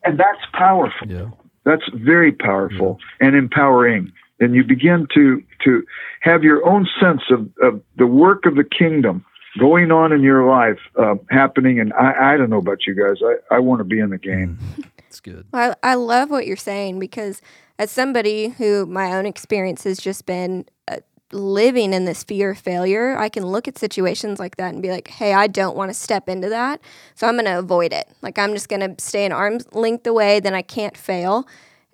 And 0.04 0.20
that's 0.20 0.46
powerful. 0.54 1.08
Yeah. 1.08 1.30
That's 1.64 1.84
very 1.94 2.32
powerful 2.32 3.00
yeah. 3.00 3.28
and 3.28 3.36
empowering. 3.36 4.12
And 4.40 4.56
you 4.56 4.64
begin 4.64 5.08
to, 5.14 5.44
to 5.64 5.84
have 6.22 6.44
your 6.44 6.68
own 6.68 6.88
sense 7.00 7.22
of, 7.32 7.50
of 7.62 7.82
the 7.98 8.08
work 8.08 8.46
of 8.46 8.56
the 8.56 8.64
kingdom 8.64 9.26
going 9.60 9.92
on 9.92 10.12
in 10.12 10.22
your 10.22 10.46
life 10.46 10.80
uh, 10.98 11.16
happening. 11.30 11.80
And 11.80 11.94
I, 11.94 12.34
I 12.34 12.38
don't 12.38 12.50
know 12.50 12.58
about 12.58 12.86
you 12.86 12.96
guys. 12.96 13.22
I, 13.24 13.56
I 13.56 13.60
want 13.60 13.80
to 13.80 13.84
be 13.84 14.00
in 14.00 14.10
the 14.10 14.18
game. 14.18 14.58
It's 15.12 15.20
good. 15.20 15.46
Well, 15.52 15.76
I, 15.84 15.92
I 15.92 15.96
love 15.96 16.30
what 16.30 16.48
you're 16.48 16.56
saying 16.56 16.98
because 16.98 17.42
as 17.78 17.92
somebody 17.92 18.48
who 18.48 18.86
my 18.86 19.12
own 19.12 19.26
experience 19.26 19.84
has 19.84 20.00
just 20.00 20.26
been 20.26 20.64
uh, 20.88 21.00
living 21.34 21.92
in 21.92 22.06
this 22.06 22.24
fear 22.24 22.52
of 22.52 22.58
failure, 22.58 23.18
I 23.18 23.28
can 23.28 23.46
look 23.46 23.68
at 23.68 23.78
situations 23.78 24.40
like 24.40 24.56
that 24.56 24.74
and 24.74 24.82
be 24.82 24.90
like, 24.90 25.10
hey, 25.10 25.34
I 25.34 25.48
don't 25.48 25.76
want 25.76 25.90
to 25.90 25.94
step 25.94 26.30
into 26.30 26.48
that. 26.48 26.80
So 27.16 27.28
I'm 27.28 27.34
going 27.34 27.44
to 27.44 27.60
avoid 27.60 27.92
it. 27.92 28.08
Like, 28.22 28.40
I'm 28.40 28.54
just 28.54 28.70
going 28.70 28.80
to 28.80 29.04
stay 29.04 29.26
an 29.26 29.34
arm's 29.34 29.66
length 29.74 30.08
away, 30.08 30.40
then 30.40 30.54
I 30.54 30.62
can't 30.62 30.96
fail. 30.96 31.46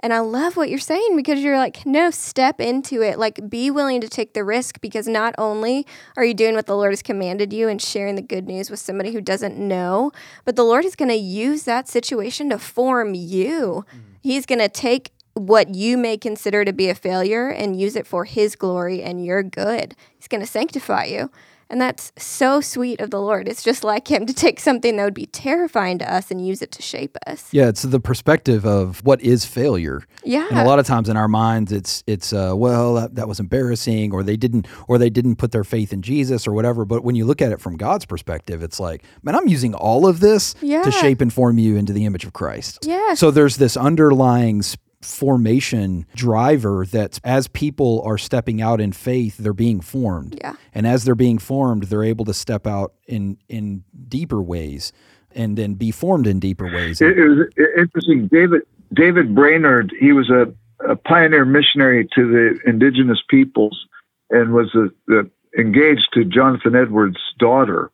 And 0.01 0.13
I 0.13 0.19
love 0.19 0.55
what 0.55 0.69
you're 0.69 0.77
saying 0.79 1.15
because 1.15 1.39
you're 1.39 1.57
like, 1.57 1.85
no, 1.85 2.11
step 2.11 2.61
into 2.61 3.01
it. 3.01 3.17
Like, 3.17 3.49
be 3.49 3.71
willing 3.71 3.99
to 4.01 4.07
take 4.07 4.33
the 4.33 4.43
risk 4.43 4.79
because 4.79 5.07
not 5.07 5.33
only 5.37 5.87
are 6.15 6.23
you 6.23 6.35
doing 6.35 6.53
what 6.53 6.67
the 6.67 6.75
Lord 6.75 6.91
has 6.91 7.01
commanded 7.01 7.51
you 7.51 7.67
and 7.67 7.81
sharing 7.81 8.15
the 8.15 8.21
good 8.21 8.47
news 8.47 8.69
with 8.69 8.79
somebody 8.79 9.11
who 9.11 9.21
doesn't 9.21 9.57
know, 9.57 10.11
but 10.45 10.55
the 10.55 10.63
Lord 10.63 10.85
is 10.85 10.95
going 10.95 11.09
to 11.09 11.15
use 11.15 11.63
that 11.63 11.87
situation 11.87 12.49
to 12.49 12.59
form 12.59 13.15
you. 13.15 13.85
Mm. 13.91 13.99
He's 14.21 14.45
going 14.45 14.59
to 14.59 14.69
take 14.69 15.11
what 15.33 15.73
you 15.73 15.97
may 15.97 16.17
consider 16.17 16.65
to 16.65 16.73
be 16.73 16.89
a 16.89 16.95
failure 16.95 17.49
and 17.49 17.79
use 17.79 17.95
it 17.95 18.07
for 18.07 18.25
His 18.25 18.55
glory 18.55 19.01
and 19.01 19.25
your 19.25 19.41
good. 19.41 19.95
He's 20.17 20.27
going 20.27 20.41
to 20.41 20.47
sanctify 20.47 21.05
you. 21.05 21.31
And 21.69 21.81
that's 21.81 22.11
so 22.17 22.61
sweet 22.61 23.01
of 23.01 23.09
the 23.11 23.19
Lord. 23.19 23.47
It's 23.47 23.63
just 23.63 23.83
like 23.83 24.09
Him 24.09 24.25
to 24.25 24.33
take 24.33 24.59
something 24.59 24.95
that 24.95 25.03
would 25.03 25.13
be 25.13 25.25
terrifying 25.25 25.97
to 25.99 26.13
us 26.13 26.31
and 26.31 26.45
use 26.45 26.61
it 26.61 26.71
to 26.73 26.81
shape 26.81 27.17
us. 27.27 27.49
Yeah, 27.51 27.67
it's 27.67 27.81
the 27.81 27.99
perspective 27.99 28.65
of 28.65 29.03
what 29.03 29.21
is 29.21 29.45
failure. 29.45 30.03
Yeah, 30.23 30.47
and 30.49 30.59
a 30.59 30.65
lot 30.65 30.79
of 30.79 30.85
times 30.85 31.09
in 31.09 31.17
our 31.17 31.27
minds, 31.27 31.71
it's 31.71 32.03
it's 32.07 32.31
uh, 32.31 32.53
well 32.55 32.95
that, 32.95 33.15
that 33.15 33.27
was 33.27 33.39
embarrassing, 33.39 34.13
or 34.13 34.23
they 34.23 34.37
didn't, 34.37 34.67
or 34.87 34.97
they 34.97 35.09
didn't 35.09 35.35
put 35.35 35.51
their 35.51 35.63
faith 35.63 35.91
in 35.91 36.01
Jesus, 36.01 36.47
or 36.47 36.53
whatever. 36.53 36.85
But 36.85 37.03
when 37.03 37.15
you 37.15 37.25
look 37.25 37.41
at 37.41 37.51
it 37.51 37.59
from 37.59 37.75
God's 37.77 38.05
perspective, 38.05 38.63
it's 38.63 38.79
like, 38.79 39.03
man, 39.23 39.35
I'm 39.35 39.47
using 39.47 39.73
all 39.73 40.07
of 40.07 40.19
this 40.19 40.55
yeah. 40.61 40.83
to 40.83 40.91
shape 40.91 41.21
and 41.21 41.33
form 41.33 41.57
you 41.57 41.75
into 41.75 41.93
the 41.93 42.05
image 42.05 42.23
of 42.23 42.33
Christ. 42.33 42.79
Yeah. 42.85 43.13
So 43.13 43.31
there's 43.31 43.57
this 43.57 43.75
underlying 43.75 44.61
formation 45.01 46.05
driver 46.15 46.85
that 46.85 47.19
as 47.23 47.47
people 47.47 48.01
are 48.03 48.17
stepping 48.17 48.61
out 48.61 48.81
in 48.81 48.91
faith 48.91 49.37
they're 49.37 49.53
being 49.53 49.79
formed. 49.79 50.37
Yeah. 50.41 50.55
and 50.73 50.87
as 50.87 51.03
they're 51.03 51.15
being 51.15 51.37
formed 51.37 51.83
they're 51.83 52.03
able 52.03 52.25
to 52.25 52.33
step 52.33 52.65
out 52.65 52.93
in 53.07 53.37
in 53.47 53.83
deeper 54.07 54.41
ways 54.41 54.91
and 55.35 55.57
then 55.57 55.75
be 55.75 55.91
formed 55.91 56.25
in 56.25 56.39
deeper 56.39 56.65
ways. 56.65 56.99
It, 56.99 57.17
it 57.17 57.27
was 57.27 57.47
interesting. 57.77 58.27
David 58.27 58.61
david 58.93 59.35
brainerd 59.35 59.93
he 59.99 60.13
was 60.13 60.29
a, 60.29 60.51
a 60.89 60.95
pioneer 60.95 61.45
missionary 61.45 62.07
to 62.15 62.25
the 62.25 62.59
indigenous 62.65 63.21
peoples 63.29 63.85
and 64.29 64.53
was 64.53 64.73
a, 64.75 65.13
a, 65.13 65.23
engaged 65.59 66.07
to 66.13 66.25
jonathan 66.25 66.75
edwards 66.75 67.19
daughter. 67.37 67.91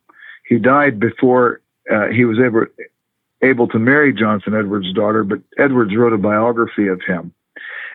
He 0.48 0.58
died 0.58 1.00
before 1.00 1.62
uh, 1.92 2.08
he 2.08 2.26
was 2.26 2.38
able 2.40 2.66
able 3.44 3.68
to 3.68 3.80
marry 3.80 4.14
Jonathan 4.14 4.56
Edwards' 4.56 4.94
daughter, 4.94 5.24
but 5.24 5.40
Edwards 5.58 5.96
wrote 5.96 6.14
a 6.14 6.18
biography 6.18 6.88
of 6.88 7.02
him. 7.06 7.34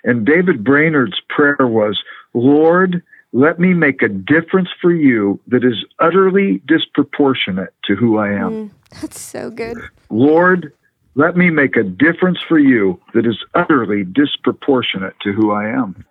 And 0.05 0.25
David 0.25 0.63
Brainerd's 0.63 1.21
prayer 1.29 1.67
was, 1.67 1.99
Lord, 2.35 3.03
let 3.33 3.59
me 3.59 3.75
make 3.75 4.03
a 4.03 4.09
difference 4.09 4.69
for 4.81 4.93
you 4.93 5.41
that 5.49 5.65
is 5.65 5.85
utterly 5.99 6.63
disproportionate 6.67 7.75
to 7.85 7.95
who 7.95 8.19
I 8.19 8.31
am. 8.33 8.51
Mm, 8.51 8.71
that's 9.01 9.21
so 9.21 9.51
good. 9.51 9.77
Lord, 10.11 10.73
let 11.15 11.37
me 11.37 11.51
make 11.51 11.77
a 11.77 11.83
difference 11.83 12.39
for 12.49 12.59
you 12.59 13.01
that 13.13 13.27
is 13.27 13.37
utterly 13.55 14.05
disproportionate 14.05 15.15
to 15.23 15.33
who 15.33 15.51
I 15.51 15.69
am. 15.69 16.05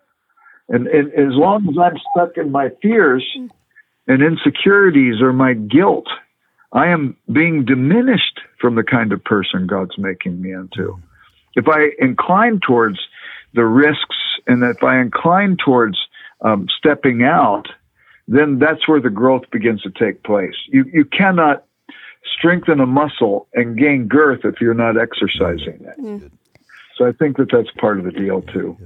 And, 0.70 0.88
and 0.88 1.14
as 1.14 1.34
long 1.34 1.68
as 1.70 1.76
I'm 1.82 1.98
stuck 2.12 2.38
in 2.38 2.52
my 2.52 2.70
fears 2.82 3.26
mm. 3.38 3.50
and 4.08 4.22
insecurities 4.22 5.22
or 5.22 5.32
my 5.32 5.54
guilt 5.54 6.08
I 6.72 6.88
am 6.88 7.16
being 7.32 7.66
diminished 7.66 8.42
from 8.60 8.76
the 8.76 8.84
kind 8.84 9.12
of 9.12 9.24
person 9.24 9.68
God's 9.68 9.98
making 9.98 10.42
me 10.42 10.52
into. 10.52 11.00
If 11.56 11.68
I 11.68 11.90
incline 12.00 12.60
towards 12.66 13.00
the 13.54 13.66
risks 13.66 14.18
and 14.46 14.64
if 14.64 14.84
I 14.84 15.00
incline 15.00 15.58
towards 15.64 15.98
um, 16.42 16.68
stepping 16.78 17.24
out, 17.24 17.68
then 18.28 18.60
that's 18.60 18.88
where 18.88 19.00
the 19.00 19.10
growth 19.10 19.44
begins 19.52 19.82
to 19.84 19.92
take 19.92 20.24
place. 20.24 20.54
You, 20.68 20.86
you 20.92 21.06
cannot 21.06 21.64
strengthen 22.38 22.80
a 22.80 22.86
muscle 22.86 23.48
and 23.54 23.78
gain 23.78 24.08
girth 24.08 24.42
if 24.44 24.60
you're 24.60 24.74
not 24.74 24.98
exercising 25.00 25.86
it. 25.86 26.00
Mm. 26.00 26.32
So 26.98 27.08
I 27.08 27.12
think 27.14 27.38
that 27.38 27.50
that's 27.52 27.72
part 27.80 28.00
of 28.00 28.06
the 28.06 28.12
deal 28.12 28.42
too. 28.42 28.78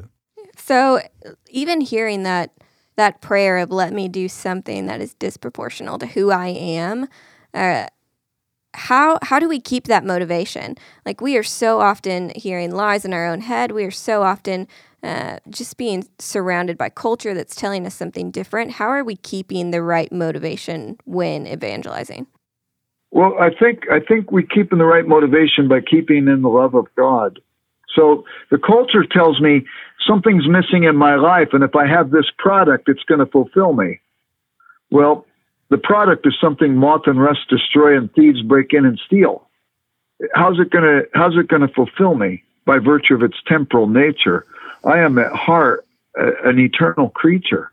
So 0.55 1.01
even 1.49 1.81
hearing 1.81 2.23
that 2.23 2.51
that 2.97 3.21
prayer 3.21 3.57
of 3.57 3.71
let 3.71 3.93
me 3.93 4.07
do 4.07 4.27
something 4.27 4.85
that 4.85 5.01
is 5.01 5.15
disproportional 5.15 5.97
to 5.99 6.05
who 6.05 6.29
I 6.29 6.49
am, 6.49 7.07
uh, 7.53 7.87
how 8.73 9.19
how 9.21 9.39
do 9.39 9.49
we 9.49 9.59
keep 9.59 9.85
that 9.85 10.05
motivation? 10.05 10.75
Like 11.05 11.21
we 11.21 11.37
are 11.37 11.43
so 11.43 11.81
often 11.81 12.31
hearing 12.35 12.71
lies 12.71 13.05
in 13.05 13.13
our 13.13 13.27
own 13.27 13.41
head. 13.41 13.71
We 13.71 13.83
are 13.83 13.91
so 13.91 14.23
often 14.23 14.67
uh, 15.03 15.37
just 15.49 15.77
being 15.77 16.07
surrounded 16.19 16.77
by 16.77 16.89
culture 16.89 17.33
that's 17.33 17.55
telling 17.55 17.85
us 17.85 17.95
something 17.95 18.31
different. 18.31 18.71
How 18.71 18.87
are 18.87 19.03
we 19.03 19.15
keeping 19.15 19.71
the 19.71 19.81
right 19.81 20.11
motivation 20.11 20.97
when 21.05 21.47
evangelizing? 21.47 22.27
Well, 23.11 23.35
I 23.39 23.49
think 23.49 23.89
I 23.91 23.99
think 23.99 24.31
we 24.31 24.43
keep 24.45 24.71
in 24.71 24.77
the 24.77 24.85
right 24.85 25.05
motivation 25.05 25.67
by 25.67 25.81
keeping 25.81 26.27
in 26.27 26.41
the 26.41 26.49
love 26.49 26.75
of 26.75 26.87
God. 26.95 27.39
So 27.93 28.23
the 28.49 28.57
culture 28.57 29.03
tells 29.03 29.41
me 29.41 29.65
something's 30.07 30.47
missing 30.47 30.85
in 30.85 30.95
my 30.95 31.15
life, 31.15 31.49
and 31.51 31.61
if 31.61 31.75
I 31.75 31.87
have 31.87 32.11
this 32.11 32.31
product, 32.37 32.87
it's 32.87 33.03
going 33.03 33.19
to 33.19 33.25
fulfill 33.25 33.73
me. 33.73 33.99
Well, 34.91 35.25
the 35.71 35.77
product 35.77 36.27
is 36.27 36.35
something 36.39 36.75
moth 36.75 37.03
and 37.07 37.19
rust 37.19 37.47
destroy 37.49 37.97
and 37.97 38.13
thieves 38.13 38.41
break 38.43 38.73
in 38.73 38.85
and 38.85 38.99
steal. 39.05 39.47
How's 40.35 40.59
it 40.59 40.69
gonna 40.69 41.03
how's 41.13 41.35
it 41.37 41.47
gonna 41.47 41.69
fulfill 41.69 42.13
me 42.13 42.43
by 42.65 42.77
virtue 42.77 43.15
of 43.15 43.23
its 43.23 43.37
temporal 43.47 43.87
nature? 43.87 44.45
I 44.83 44.99
am 44.99 45.17
at 45.17 45.31
heart 45.31 45.87
a, 46.15 46.49
an 46.49 46.59
eternal 46.59 47.09
creature. 47.09 47.71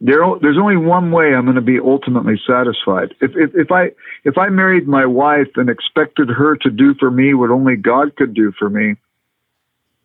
There, 0.00 0.24
there's 0.40 0.58
only 0.58 0.76
one 0.76 1.10
way 1.10 1.34
I'm 1.34 1.44
going 1.44 1.54
to 1.54 1.62
be 1.62 1.80
ultimately 1.80 2.38
satisfied. 2.46 3.14
If, 3.22 3.30
if, 3.34 3.54
if 3.54 3.72
I 3.72 3.92
if 4.24 4.36
I 4.36 4.48
married 4.48 4.86
my 4.86 5.06
wife 5.06 5.48
and 5.56 5.70
expected 5.70 6.28
her 6.28 6.56
to 6.56 6.70
do 6.70 6.94
for 6.94 7.10
me 7.10 7.34
what 7.34 7.50
only 7.50 7.76
God 7.76 8.16
could 8.16 8.34
do 8.34 8.52
for 8.58 8.68
me, 8.68 8.96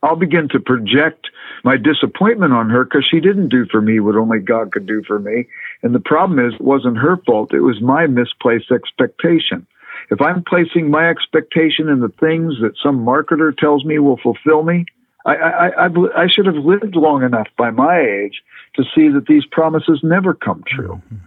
I'll 0.04 0.16
begin 0.16 0.50
to 0.50 0.60
project 0.60 1.28
my 1.64 1.78
disappointment 1.78 2.54
on 2.54 2.70
her 2.70 2.86
because 2.86 3.06
she 3.10 3.20
didn't 3.20 3.50
do 3.50 3.66
for 3.70 3.82
me 3.82 4.00
what 4.00 4.16
only 4.16 4.40
God 4.40 4.72
could 4.72 4.88
do 4.88 5.04
for 5.06 5.20
me. 5.20 5.48
And 5.84 5.94
the 5.94 6.00
problem 6.00 6.40
is, 6.40 6.56
it 6.56 6.62
wasn't 6.62 6.98
her 6.98 7.18
fault. 7.26 7.54
It 7.54 7.60
was 7.60 7.82
my 7.82 8.08
misplaced 8.08 8.72
expectation. 8.72 9.68
If 10.10 10.22
I'm 10.22 10.44
placing 10.44 10.90
my 10.90 11.10
expectation 11.10 11.88
in 11.88 12.00
the 12.00 12.14
things 12.20 12.56
that 12.62 12.74
some 12.82 13.06
marketer 13.06 13.56
tells 13.56 13.86
me 13.86 14.00
will 14.00 14.18
fulfill 14.18 14.64
me, 14.64 14.86
I, 15.26 15.36
I, 15.36 15.68
I, 15.68 16.24
I 16.24 16.28
should 16.28 16.48
have 16.48 16.56
lived 16.56 16.96
long 16.96 17.24
enough 17.24 17.48
by 17.58 17.70
my 17.70 18.00
age 18.00 18.42
to 18.76 18.84
see 18.96 19.08
that 19.10 19.28
these 19.28 19.46
promises 19.52 20.00
never 20.02 20.34
come 20.34 20.64
true. 20.68 20.96
Mm-hmm. 21.06 21.18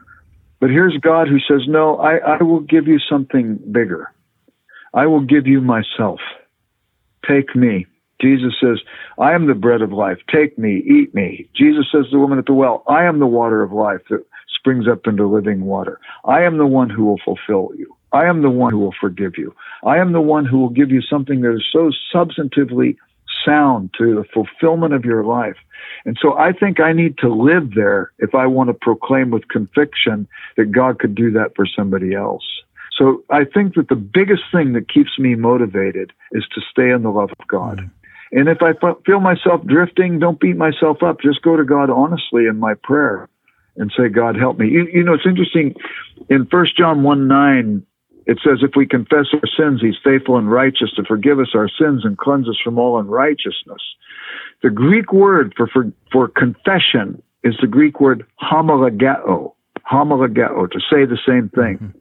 But 0.61 0.71
here's 0.71 0.97
God 0.99 1.29
who 1.29 1.39
says, 1.39 1.69
No, 1.69 1.99
I, 1.99 2.17
I 2.17 2.43
will 2.43 2.61
give 2.61 2.89
you 2.89 2.99
something 2.99 3.59
bigger. 3.71 4.13
I 4.93 5.07
will 5.07 5.21
give 5.21 5.47
you 5.47 5.61
myself. 5.61 6.21
Take 7.29 7.55
me. 7.55 7.87
Jesus 8.25 8.55
says, 8.59 8.81
I 9.19 9.35
am 9.35 9.47
the 9.47 9.55
bread 9.55 9.83
of 9.83 9.93
life. 9.93 10.19
Take 10.33 10.59
me, 10.59 10.79
eat 10.79 11.15
me. 11.15 11.47
Jesus 11.55 11.87
says 11.93 12.07
to 12.07 12.11
the 12.13 12.19
woman 12.19 12.39
at 12.39 12.47
the 12.47 12.55
well, 12.55 12.83
I 12.89 13.05
am 13.05 13.19
the 13.19 13.27
water 13.27 13.63
of 13.63 13.73
life 13.73 14.01
that 14.09 14.25
springs 14.57 14.89
up 14.89 15.07
into 15.07 15.27
living 15.27 15.67
water. 15.67 16.01
I 16.25 16.43
am 16.43 16.57
the 16.57 16.67
one 16.67 16.89
who 16.89 17.05
will 17.05 17.21
fulfill 17.23 17.71
you. 17.77 17.95
I 18.13 18.25
am 18.25 18.41
the 18.41 18.51
one 18.51 18.73
who 18.73 18.79
will 18.79 18.95
forgive 18.99 19.37
you. 19.37 19.55
I 19.85 19.99
am 19.99 20.13
the 20.13 20.21
one 20.23 20.47
who 20.47 20.59
will 20.59 20.71
give 20.71 20.91
you 20.91 21.03
something 21.03 21.43
that 21.43 21.55
is 21.55 21.67
so 21.71 21.91
substantively 22.15 22.97
sound 23.45 23.91
to 23.99 24.15
the 24.15 24.25
fulfillment 24.33 24.95
of 24.95 25.05
your 25.05 25.23
life. 25.25 25.57
And 26.07 26.17
so 26.21 26.39
I 26.39 26.53
think 26.53 26.81
I 26.81 26.93
need 26.93 27.19
to 27.19 27.29
live 27.29 27.75
there 27.75 28.13
if 28.21 28.35
I 28.35 28.47
want 28.47 28.69
to 28.69 28.75
proclaim 28.75 29.31
with 29.31 29.49
conviction 29.49 30.27
that 30.57 30.73
God 30.73 30.99
could 30.99 31.15
do 31.15 31.31
that 31.33 31.55
for 31.55 31.67
somebody 31.67 32.15
else. 32.15 32.45
So 32.97 33.25
I 33.31 33.45
think 33.45 33.75
that 33.75 33.89
the 33.89 33.97
biggest 33.97 34.45
thing 34.53 34.73
that 34.75 34.89
keeps 34.89 35.19
me 35.19 35.35
motivated 35.35 36.13
is 36.33 36.45
to 36.55 36.61
stay 36.71 36.91
in 36.91 37.03
the 37.03 37.11
love 37.11 37.31
of 37.39 37.47
God. 37.49 37.91
And 38.35 38.49
if 38.49 38.59
I 38.63 38.73
feel 39.07 39.21
myself 39.21 39.65
drifting, 39.65 40.19
don't 40.19 40.41
beat 40.41 40.57
myself 40.57 41.05
up. 41.05 41.21
Just 41.21 41.41
go 41.43 41.57
to 41.57 41.65
God 41.65 41.89
honestly 41.89 42.47
in 42.47 42.59
my 42.59 42.75
prayer 42.83 43.29
and 43.77 43.93
say, 43.97 44.09
God, 44.09 44.37
help 44.37 44.59
me. 44.59 44.69
You, 44.69 44.89
you 44.93 45.05
know, 45.05 45.15
it's 45.15 45.27
interesting. 45.27 45.75
In 46.29 46.47
First 46.47 46.77
John 46.77 47.05
1 47.05 47.29
9, 47.29 47.87
it 48.27 48.41
says, 48.45 48.59
if 48.63 48.73
we 48.75 48.87
confess 48.87 49.27
our 49.33 49.49
sins, 49.57 49.81
he's 49.81 49.95
faithful 50.03 50.37
and 50.37 50.51
righteous 50.51 50.91
to 50.97 51.05
forgive 51.05 51.39
us 51.39 51.53
our 51.55 51.69
sins 51.69 52.05
and 52.05 52.19
cleanse 52.19 52.49
us 52.49 52.59
from 52.63 52.77
all 52.77 52.99
unrighteousness. 52.99 53.83
The 54.65 54.71
Greek 54.71 55.13
word 55.13 55.55
for, 55.57 55.69
for, 55.69 55.93
for 56.11 56.27
confession 56.27 57.23
is 57.45 57.55
the 57.61 57.69
Greek 57.69 58.01
word 58.01 58.27
homologeo, 58.43 59.53
homologeo, 59.89 60.71
to 60.73 60.81
say 60.91 61.05
the 61.05 61.19
same 61.25 61.51
thing. 61.51 61.77
Mm-hmm. 61.77 61.99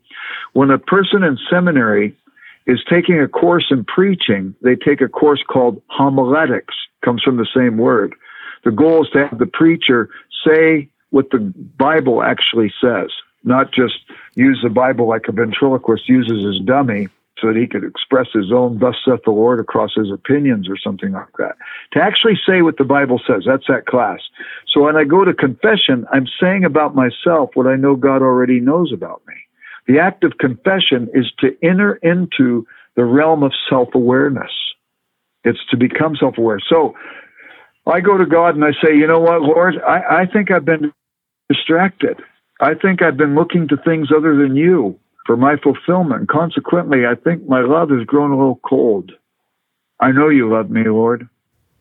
When 0.54 0.72
a 0.72 0.80
person 0.80 1.22
in 1.22 1.38
seminary 1.52 2.17
is 2.65 2.84
taking 2.89 3.19
a 3.19 3.28
course 3.28 3.67
in 3.71 3.84
preaching, 3.84 4.56
they 4.62 4.76
take 4.76 5.02
a 5.02 5.10
course 5.10 5.43
called 5.47 5.82
homiletics, 5.88 6.76
comes 7.04 7.21
from 7.21 7.38
the 7.38 7.47
same 7.56 7.78
word. 7.78 8.15
The 8.63 8.71
goal 8.71 9.04
is 9.04 9.10
to 9.12 9.28
have 9.28 9.38
the 9.38 9.45
preacher 9.45 10.10
say 10.45 10.89
what 11.10 11.30
the 11.32 11.39
Bible 11.78 12.23
actually 12.23 12.73
says, 12.82 13.10
not 13.43 13.71
just 13.73 13.99
use 14.36 14.60
the 14.63 14.69
Bible 14.69 15.08
like 15.08 15.28
a 15.28 15.32
ventriloquist 15.32 16.08
uses 16.08 16.43
his 16.43 16.65
dummy 16.65 17.10
so 17.39 17.47
that 17.47 17.60
he 17.60 17.67
could 17.67 17.84
express 17.84 18.28
his 18.34 18.52
own 18.52 18.80
thus 18.80 18.95
saith 19.04 19.19
the 19.26 19.32
Lord 19.32 19.60
across 19.60 19.93
his 19.95 20.12
opinions 20.12 20.69
or 20.69 20.78
something 20.78 21.12
like 21.12 21.36
that. 21.38 21.58
To 21.91 22.02
actually 22.02 22.39
say 22.47 22.62
what 22.62 22.78
the 22.78 22.86
Bible 22.86 23.19
says, 23.28 23.43
that's 23.45 23.67
that 23.67 23.86
class. 23.86 24.19
So 24.71 24.82
when 24.82 24.95
I 24.95 25.04
go 25.04 25.26
to 25.26 25.34
confession, 25.34 26.06
I'm 26.13 26.28
saying 26.39 26.63
about 26.63 26.95
myself 26.95 27.52
what 27.56 27.67
I 27.67 27.76
know 27.76 27.95
God 27.95 28.21
already 28.21 28.60
knows 28.60 28.93
about 28.93 29.21
me. 29.28 29.36
The 29.88 30.00
act 30.00 30.24
of 30.24 30.38
confession 30.38 31.10
is 31.13 31.32
to 31.39 31.56
enter 31.62 31.96
into 31.96 32.65
the 32.96 33.06
realm 33.06 33.43
of 33.43 33.52
self 33.69 33.89
awareness. 33.93 34.52
It's 35.43 35.60
to 35.72 35.78
become 35.78 36.15
self 36.15 36.38
aware. 36.38 36.60
So 36.69 36.96
I 37.86 38.00
go 38.00 38.17
to 38.17 38.26
God 38.26 38.56
and 38.56 38.63
I 38.63 38.72
say, 38.84 38.96
you 38.96 39.08
know 39.08 39.19
what, 39.19 39.41
Lord, 39.41 39.76
I, 39.86 40.22
I 40.22 40.26
think 40.26 40.52
I've 40.52 40.65
been 40.65 40.93
distracted. 41.50 42.22
I 42.62 42.76
think 42.76 43.02
I've 43.02 43.17
been 43.17 43.36
looking 43.36 43.67
to 43.69 43.78
things 43.78 44.10
other 44.15 44.36
than 44.36 44.56
you 44.56 44.98
for 45.26 45.36
my 45.36 45.58
fulfillment. 45.58 46.30
Consequently, 46.30 47.06
I 47.06 47.15
think 47.15 47.48
my 47.48 47.62
love 47.62 47.89
has 47.89 48.06
grown 48.06 48.32
a 48.32 48.38
little 48.38 48.60
cold. 48.63 49.12
I 50.00 50.12
know 50.12 50.30
you 50.30 50.50
love 50.50 50.69
me, 50.69 50.84
Lord. 50.86 51.28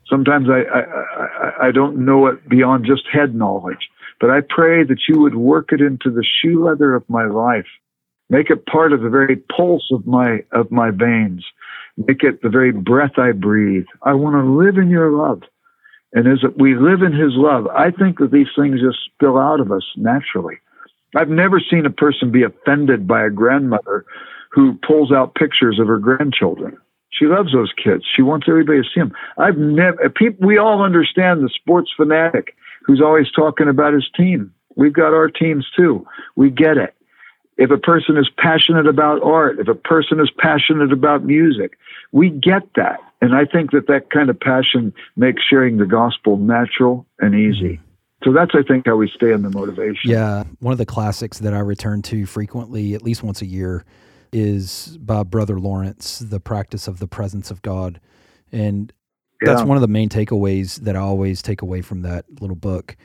Sometimes 0.09 0.49
I, 0.51 0.62
I, 0.62 0.81
I, 0.81 1.69
I 1.69 1.71
don't 1.71 2.05
know 2.05 2.27
it 2.27 2.49
beyond 2.49 2.85
just 2.85 3.03
head 3.11 3.35
knowledge, 3.35 3.88
but 4.21 4.31
I 4.31 4.41
pray 4.41 4.85
that 4.85 5.03
you 5.09 5.21
would 5.21 5.37
work 5.37 5.73
it 5.73 5.81
into 5.81 6.11
the 6.11 6.25
shoe 6.25 6.65
leather 6.65 6.95
of 6.95 7.09
my 7.09 7.27
life. 7.27 7.67
Make 8.31 8.51
it 8.51 8.67
part 8.67 8.93
of 8.93 9.03
the 9.03 9.11
very 9.11 9.37
pulse 9.37 9.89
of 9.93 10.07
my, 10.07 10.45
of 10.53 10.71
my 10.71 10.91
veins. 10.91 11.45
Make 11.97 12.23
it 12.23 12.43
the 12.43 12.49
very 12.49 12.73
breath 12.73 13.19
I 13.19 13.33
breathe. 13.33 13.85
I 14.03 14.15
want 14.15 14.37
to 14.37 14.51
live 14.51 14.79
in 14.79 14.89
your 14.89 15.13
love. 15.13 15.43
And 16.15 16.27
as 16.27 16.43
we 16.57 16.75
live 16.75 17.03
in 17.03 17.13
his 17.13 17.33
love, 17.35 17.67
I 17.69 17.91
think 17.91 18.19
that 18.19 18.33
these 18.33 18.49
things 18.57 18.81
just 18.81 18.99
spill 19.15 19.39
out 19.39 19.61
of 19.61 19.73
us 19.73 19.85
naturally. 19.97 20.57
I've 21.17 21.29
never 21.29 21.61
seen 21.61 21.87
a 21.87 21.91
person 21.91 22.31
be 22.31 22.43
offended 22.43 23.07
by 23.07 23.25
a 23.25 23.31
grandmother 23.31 24.05
who 24.51 24.79
pulls 24.87 25.13
out 25.13 25.35
pictures 25.35 25.79
of 25.79 25.87
her 25.87 25.99
grandchildren. 25.99 26.77
She 27.11 27.27
loves 27.27 27.53
those 27.53 27.73
kids. 27.83 28.05
She 28.17 28.23
wants 28.23 28.47
everybody 28.49 28.81
to 28.81 28.89
see 28.89 29.01
them. 29.01 29.13
I've 29.39 29.59
never, 29.59 30.05
uh, 30.05 30.09
people, 30.15 30.47
we 30.47 30.59
all 30.59 30.83
understand 30.83 31.43
the 31.43 31.51
sports 31.55 31.91
fanatic 31.97 32.55
who's 32.85 33.03
always 33.03 33.31
talking 33.31 33.69
about 33.69 33.93
his 33.93 34.09
team. 34.17 34.53
We've 34.77 34.93
got 34.93 35.13
our 35.13 35.29
teams 35.29 35.67
too. 35.77 36.07
We 36.37 36.51
get 36.51 36.79
it. 36.79 36.95
If 37.62 37.70
a 37.70 37.79
person 37.79 38.16
is 38.16 38.29
passionate 38.38 38.88
about 38.88 39.22
art, 39.22 39.61
if 39.61 39.68
a 39.68 39.75
person 39.77 40.18
is 40.18 40.29
passionate 40.37 40.92
about 40.92 41.22
music, 41.22 41.79
we 42.11 42.29
get 42.29 42.62
that. 42.75 42.98
And 43.20 43.37
I 43.37 43.44
think 43.44 43.70
that 43.70 43.87
that 43.87 44.11
kind 44.11 44.31
of 44.31 44.40
passion 44.40 44.92
makes 45.14 45.44
sharing 45.48 45.77
the 45.77 45.87
gospel 45.87 46.38
natural 46.38 47.07
and 47.20 47.37
easy. 47.37 47.75
Mm-hmm. 47.75 47.85
So 48.25 48.33
that's, 48.33 48.51
I 48.55 48.62
think, 48.66 48.87
how 48.87 48.96
we 48.96 49.09
stay 49.09 49.31
in 49.31 49.42
the 49.42 49.51
motivation. 49.51 50.11
Yeah. 50.11 50.42
One 50.59 50.72
of 50.72 50.79
the 50.79 50.87
classics 50.87 51.38
that 51.38 51.55
I 51.55 51.61
return 51.61 52.03
to 52.03 52.27
frequently, 52.27 52.94
at 52.94 53.03
least 53.03 53.22
once 53.22 53.42
a 53.42 53.46
year, 53.46 53.85
is 54.33 54.98
by 55.01 55.22
Brother 55.22 55.61
Lawrence, 55.61 56.18
The 56.18 56.40
Practice 56.40 56.88
of 56.88 56.98
the 56.98 57.07
Presence 57.07 57.53
of 57.53 57.62
God. 57.62 58.01
And 58.51 58.92
that's 59.40 59.61
yeah. 59.61 59.66
one 59.66 59.77
of 59.77 59.83
the 59.83 59.88
main 59.88 60.09
takeaways 60.09 60.81
that 60.81 60.96
I 60.96 61.01
always 61.01 61.42
take 61.42 61.62
away 61.62 61.81
from 61.81 62.03
that 62.03 62.25
little 62.40 62.57
book 62.57 62.96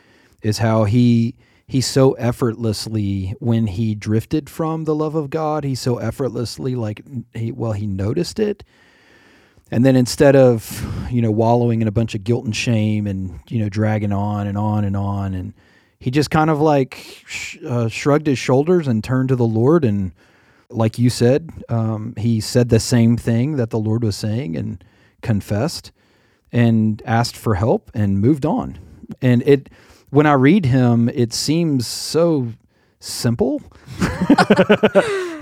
is 0.42 0.58
how 0.58 0.86
he 0.86 1.36
he 1.68 1.82
so 1.82 2.14
effortlessly 2.14 3.36
when 3.40 3.68
he 3.68 3.94
drifted 3.94 4.50
from 4.50 4.86
the 4.86 4.96
love 4.96 5.16
of 5.16 5.30
God, 5.30 5.66
he 5.66 5.76
so 5.76 5.98
effortlessly 5.98 6.76
like 6.76 7.02
he 7.34 7.52
well 7.52 7.74
he 7.74 7.86
noticed 7.86 8.40
it. 8.40 8.64
And 9.70 9.86
then 9.86 9.98
instead 9.98 10.36
of 10.36 11.12
you 11.12 11.22
know 11.22 11.32
wallowing 11.32 11.82
in 11.82 11.88
a 11.88 11.92
bunch 11.92 12.16
of 12.16 12.24
guilt 12.24 12.46
and 12.46 12.56
shame 12.56 13.06
and 13.06 13.42
you 13.50 13.60
know 13.60 13.68
dragging 13.68 14.14
on 14.14 14.48
and 14.48 14.58
on 14.58 14.86
and 14.86 14.96
on 14.96 15.34
and 15.34 15.54
he 16.00 16.10
just 16.10 16.32
kind 16.32 16.50
of 16.50 16.62
like 16.62 17.24
sh- 17.26 17.58
uh, 17.68 17.90
shrugged 17.90 18.28
his 18.28 18.38
shoulders 18.38 18.88
and 18.88 19.04
turned 19.04 19.30
to 19.30 19.36
the 19.36 19.46
lord. 19.46 19.84
And 19.84 20.14
like 20.70 20.98
you 20.98 21.10
said 21.10 21.52
um, 21.68 22.14
he 22.16 22.40
said 22.40 22.70
the 22.70 22.80
same 22.80 23.18
thing 23.18 23.58
that 23.58 23.72
the 23.72 23.80
lord 23.80 24.06
was 24.06 24.16
saying 24.16 24.56
and 24.56 24.82
confessed 25.22 25.92
and 26.50 27.02
asked 27.06 27.36
for 27.36 27.56
help 27.56 27.92
and 27.94 28.22
moved 28.22 28.46
on. 28.46 28.80
And 29.22 29.44
it 29.46 29.70
when 30.10 30.26
i 30.26 30.34
read 30.34 30.66
him 30.66 31.10
it 31.10 31.34
seems 31.34 31.88
so 31.88 32.48
simple 33.00 33.62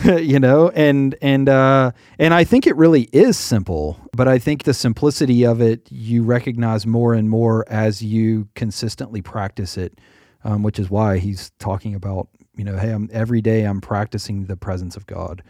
you 0.06 0.40
know 0.40 0.70
and 0.76 1.16
and 1.22 1.48
uh 1.48 1.92
and 2.20 2.34
i 2.34 2.44
think 2.44 2.68
it 2.68 2.76
really 2.76 3.04
is 3.14 3.38
simple 3.38 3.98
but 4.14 4.28
i 4.28 4.38
think 4.38 4.64
the 4.64 4.74
simplicity 4.74 5.46
of 5.46 5.62
it 5.62 5.88
you 5.90 6.22
recognize 6.22 6.86
more 6.86 7.14
and 7.14 7.30
more 7.30 7.64
as 7.70 8.02
you 8.02 8.48
consistently 8.56 9.22
practice 9.22 9.78
it 9.78 9.98
um, 10.44 10.64
which 10.64 10.80
is 10.80 10.90
why 10.90 11.18
he's 11.18 11.52
talking 11.60 11.96
about 11.96 12.28
you 12.56 12.64
know 12.64 12.78
hey 12.78 12.92
i'm 12.92 13.10
every 13.12 13.42
day 13.42 13.64
i'm 13.64 13.82
practicing 13.82 14.46
the 14.46 14.58
presence 14.58 14.96
of 14.96 15.06
god. 15.08 15.44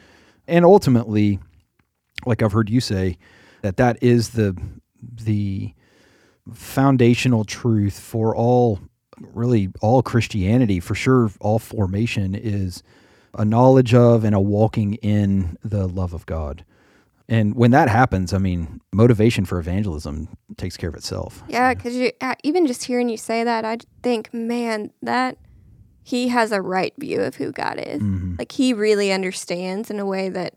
And 0.48 0.66
ultimately 0.66 1.40
like 2.26 2.42
i've 2.42 2.54
heard 2.54 2.70
you 2.70 2.80
say 2.80 3.18
that 3.62 3.78
that 3.78 3.98
is 4.02 4.30
the 4.30 4.56
the 5.02 5.74
foundational 6.54 7.44
truth 7.44 8.00
for 8.00 8.36
all 8.36 8.80
really 9.20 9.70
all 9.82 10.02
Christianity, 10.02 10.80
for 10.80 10.96
sure, 10.96 11.32
all 11.40 11.60
formation 11.60 12.36
is 12.36 12.84
a 13.38 13.46
knowledge 13.46 13.94
of 13.94 14.24
and 14.24 14.36
a 14.36 14.40
walking 14.40 14.96
in 14.96 15.58
the 15.64 15.88
love 15.88 16.14
of 16.14 16.26
God. 16.26 16.64
And 17.28 17.56
when 17.56 17.72
that 17.72 17.90
happens, 17.90 18.34
I 18.34 18.38
mean, 18.38 18.82
motivation 18.94 19.46
for 19.46 19.60
evangelism 19.60 20.30
takes 20.58 20.78
care 20.78 20.90
of 20.90 20.96
itself. 20.96 21.44
Yeah, 21.48 21.74
because 21.74 21.96
you 21.96 22.12
uh, 22.22 22.36
even 22.44 22.68
just 22.68 22.84
hearing 22.84 23.10
you 23.10 23.18
say 23.18 23.44
that, 23.44 23.66
I 23.66 23.78
think, 24.04 24.32
man, 24.34 24.92
that 25.02 25.38
he 26.04 26.28
has 26.28 26.52
a 26.52 26.62
right 26.62 26.94
view 27.00 27.22
of 27.22 27.36
who 27.36 27.52
God 27.52 27.80
is. 27.80 28.02
Mm-hmm. 28.02 28.36
Like 28.38 28.52
he 28.52 28.74
really 28.74 29.12
understands 29.12 29.90
in 29.90 30.00
a 30.00 30.06
way 30.06 30.30
that 30.30 30.54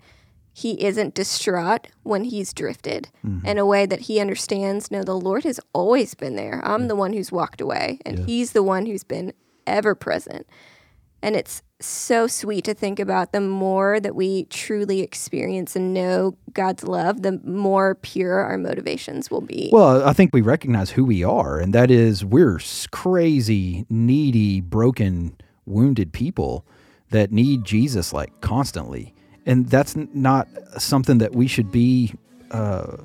he 0.58 0.82
isn't 0.84 1.14
distraught 1.14 1.86
when 2.02 2.24
he's 2.24 2.52
drifted 2.52 3.08
mm-hmm. 3.24 3.46
in 3.46 3.58
a 3.58 3.66
way 3.66 3.86
that 3.86 4.00
he 4.02 4.20
understands 4.20 4.90
no 4.90 5.04
the 5.04 5.14
lord 5.14 5.44
has 5.44 5.60
always 5.72 6.14
been 6.14 6.36
there 6.36 6.60
i'm 6.64 6.82
yeah. 6.82 6.88
the 6.88 6.96
one 6.96 7.12
who's 7.12 7.30
walked 7.30 7.60
away 7.60 7.98
and 8.04 8.18
yeah. 8.18 8.24
he's 8.26 8.52
the 8.52 8.62
one 8.62 8.86
who's 8.86 9.04
been 9.04 9.32
ever 9.66 9.94
present 9.94 10.46
and 11.22 11.36
it's 11.36 11.62
so 11.80 12.26
sweet 12.26 12.64
to 12.64 12.74
think 12.74 12.98
about 12.98 13.32
the 13.32 13.40
more 13.40 14.00
that 14.00 14.14
we 14.14 14.44
truly 14.44 15.00
experience 15.00 15.76
and 15.76 15.94
know 15.94 16.36
God's 16.52 16.84
love, 16.84 17.22
the 17.22 17.40
more 17.44 17.96
pure 17.96 18.38
our 18.38 18.58
motivations 18.58 19.30
will 19.30 19.40
be. 19.40 19.70
Well, 19.72 20.06
I 20.06 20.12
think 20.12 20.32
we 20.32 20.40
recognize 20.40 20.90
who 20.90 21.04
we 21.04 21.24
are, 21.24 21.58
and 21.58 21.72
that 21.74 21.90
is 21.90 22.24
we're 22.24 22.60
crazy, 22.90 23.84
needy, 23.88 24.60
broken, 24.60 25.36
wounded 25.66 26.12
people 26.12 26.64
that 27.10 27.32
need 27.32 27.64
Jesus 27.64 28.12
like 28.12 28.40
constantly 28.40 29.14
and 29.48 29.66
that's 29.68 29.96
not 29.96 30.46
something 30.76 31.18
that 31.18 31.34
we 31.34 31.48
should 31.48 31.72
be 31.72 32.14
uh, 32.52 32.98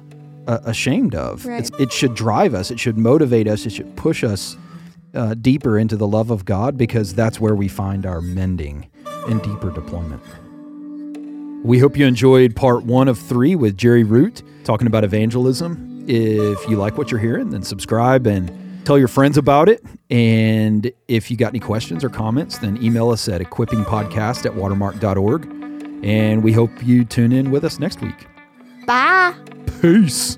ashamed 0.45 1.15
of. 1.15 1.45
Right. 1.45 1.69
it 1.79 1.91
should 1.91 2.13
drive 2.13 2.53
us. 2.53 2.69
It 2.69 2.79
should 2.79 2.97
motivate 2.97 3.47
us. 3.47 3.65
It 3.65 3.71
should 3.71 3.95
push 3.95 4.23
us 4.23 4.57
uh, 5.13 5.35
deeper 5.35 5.79
into 5.79 5.95
the 5.95 6.05
love 6.05 6.31
of 6.31 6.43
God 6.45 6.77
because 6.77 7.15
that's 7.15 7.39
where 7.39 7.55
we 7.55 7.67
find 7.67 8.05
our 8.05 8.21
mending 8.21 8.89
and 9.27 9.41
deeper 9.41 9.71
deployment. 9.71 10.21
We 11.65 11.79
hope 11.79 11.95
you 11.95 12.05
enjoyed 12.05 12.57
part 12.57 12.83
one 12.83 13.07
of 13.07 13.17
three 13.17 13.55
with 13.55 13.77
Jerry 13.77 14.03
Root 14.03 14.43
talking 14.65 14.85
about 14.85 15.05
evangelism. 15.05 16.03
If 16.07 16.67
you 16.67 16.75
like 16.75 16.97
what 16.97 17.09
you're 17.09 17.21
hearing, 17.21 17.51
then 17.51 17.63
subscribe 17.63 18.27
and 18.27 18.85
tell 18.85 18.99
your 18.99 19.07
friends 19.07 19.37
about 19.37 19.69
it. 19.69 19.81
And 20.09 20.91
if 21.07 21.31
you 21.31 21.37
got 21.37 21.49
any 21.49 21.61
questions 21.61 22.03
or 22.03 22.09
comments, 22.09 22.57
then 22.57 22.83
email 22.83 23.11
us 23.11 23.29
at 23.29 23.39
equippingpodcast 23.39 24.45
at 24.45 24.53
watermark.org. 24.55 25.72
And 26.03 26.43
we 26.43 26.51
hope 26.51 26.71
you 26.83 27.05
tune 27.05 27.31
in 27.31 27.49
with 27.49 27.63
us 27.63 27.79
next 27.79 28.01
week. 28.01 28.27
Bye. 28.85 29.33
Peace. 29.81 30.37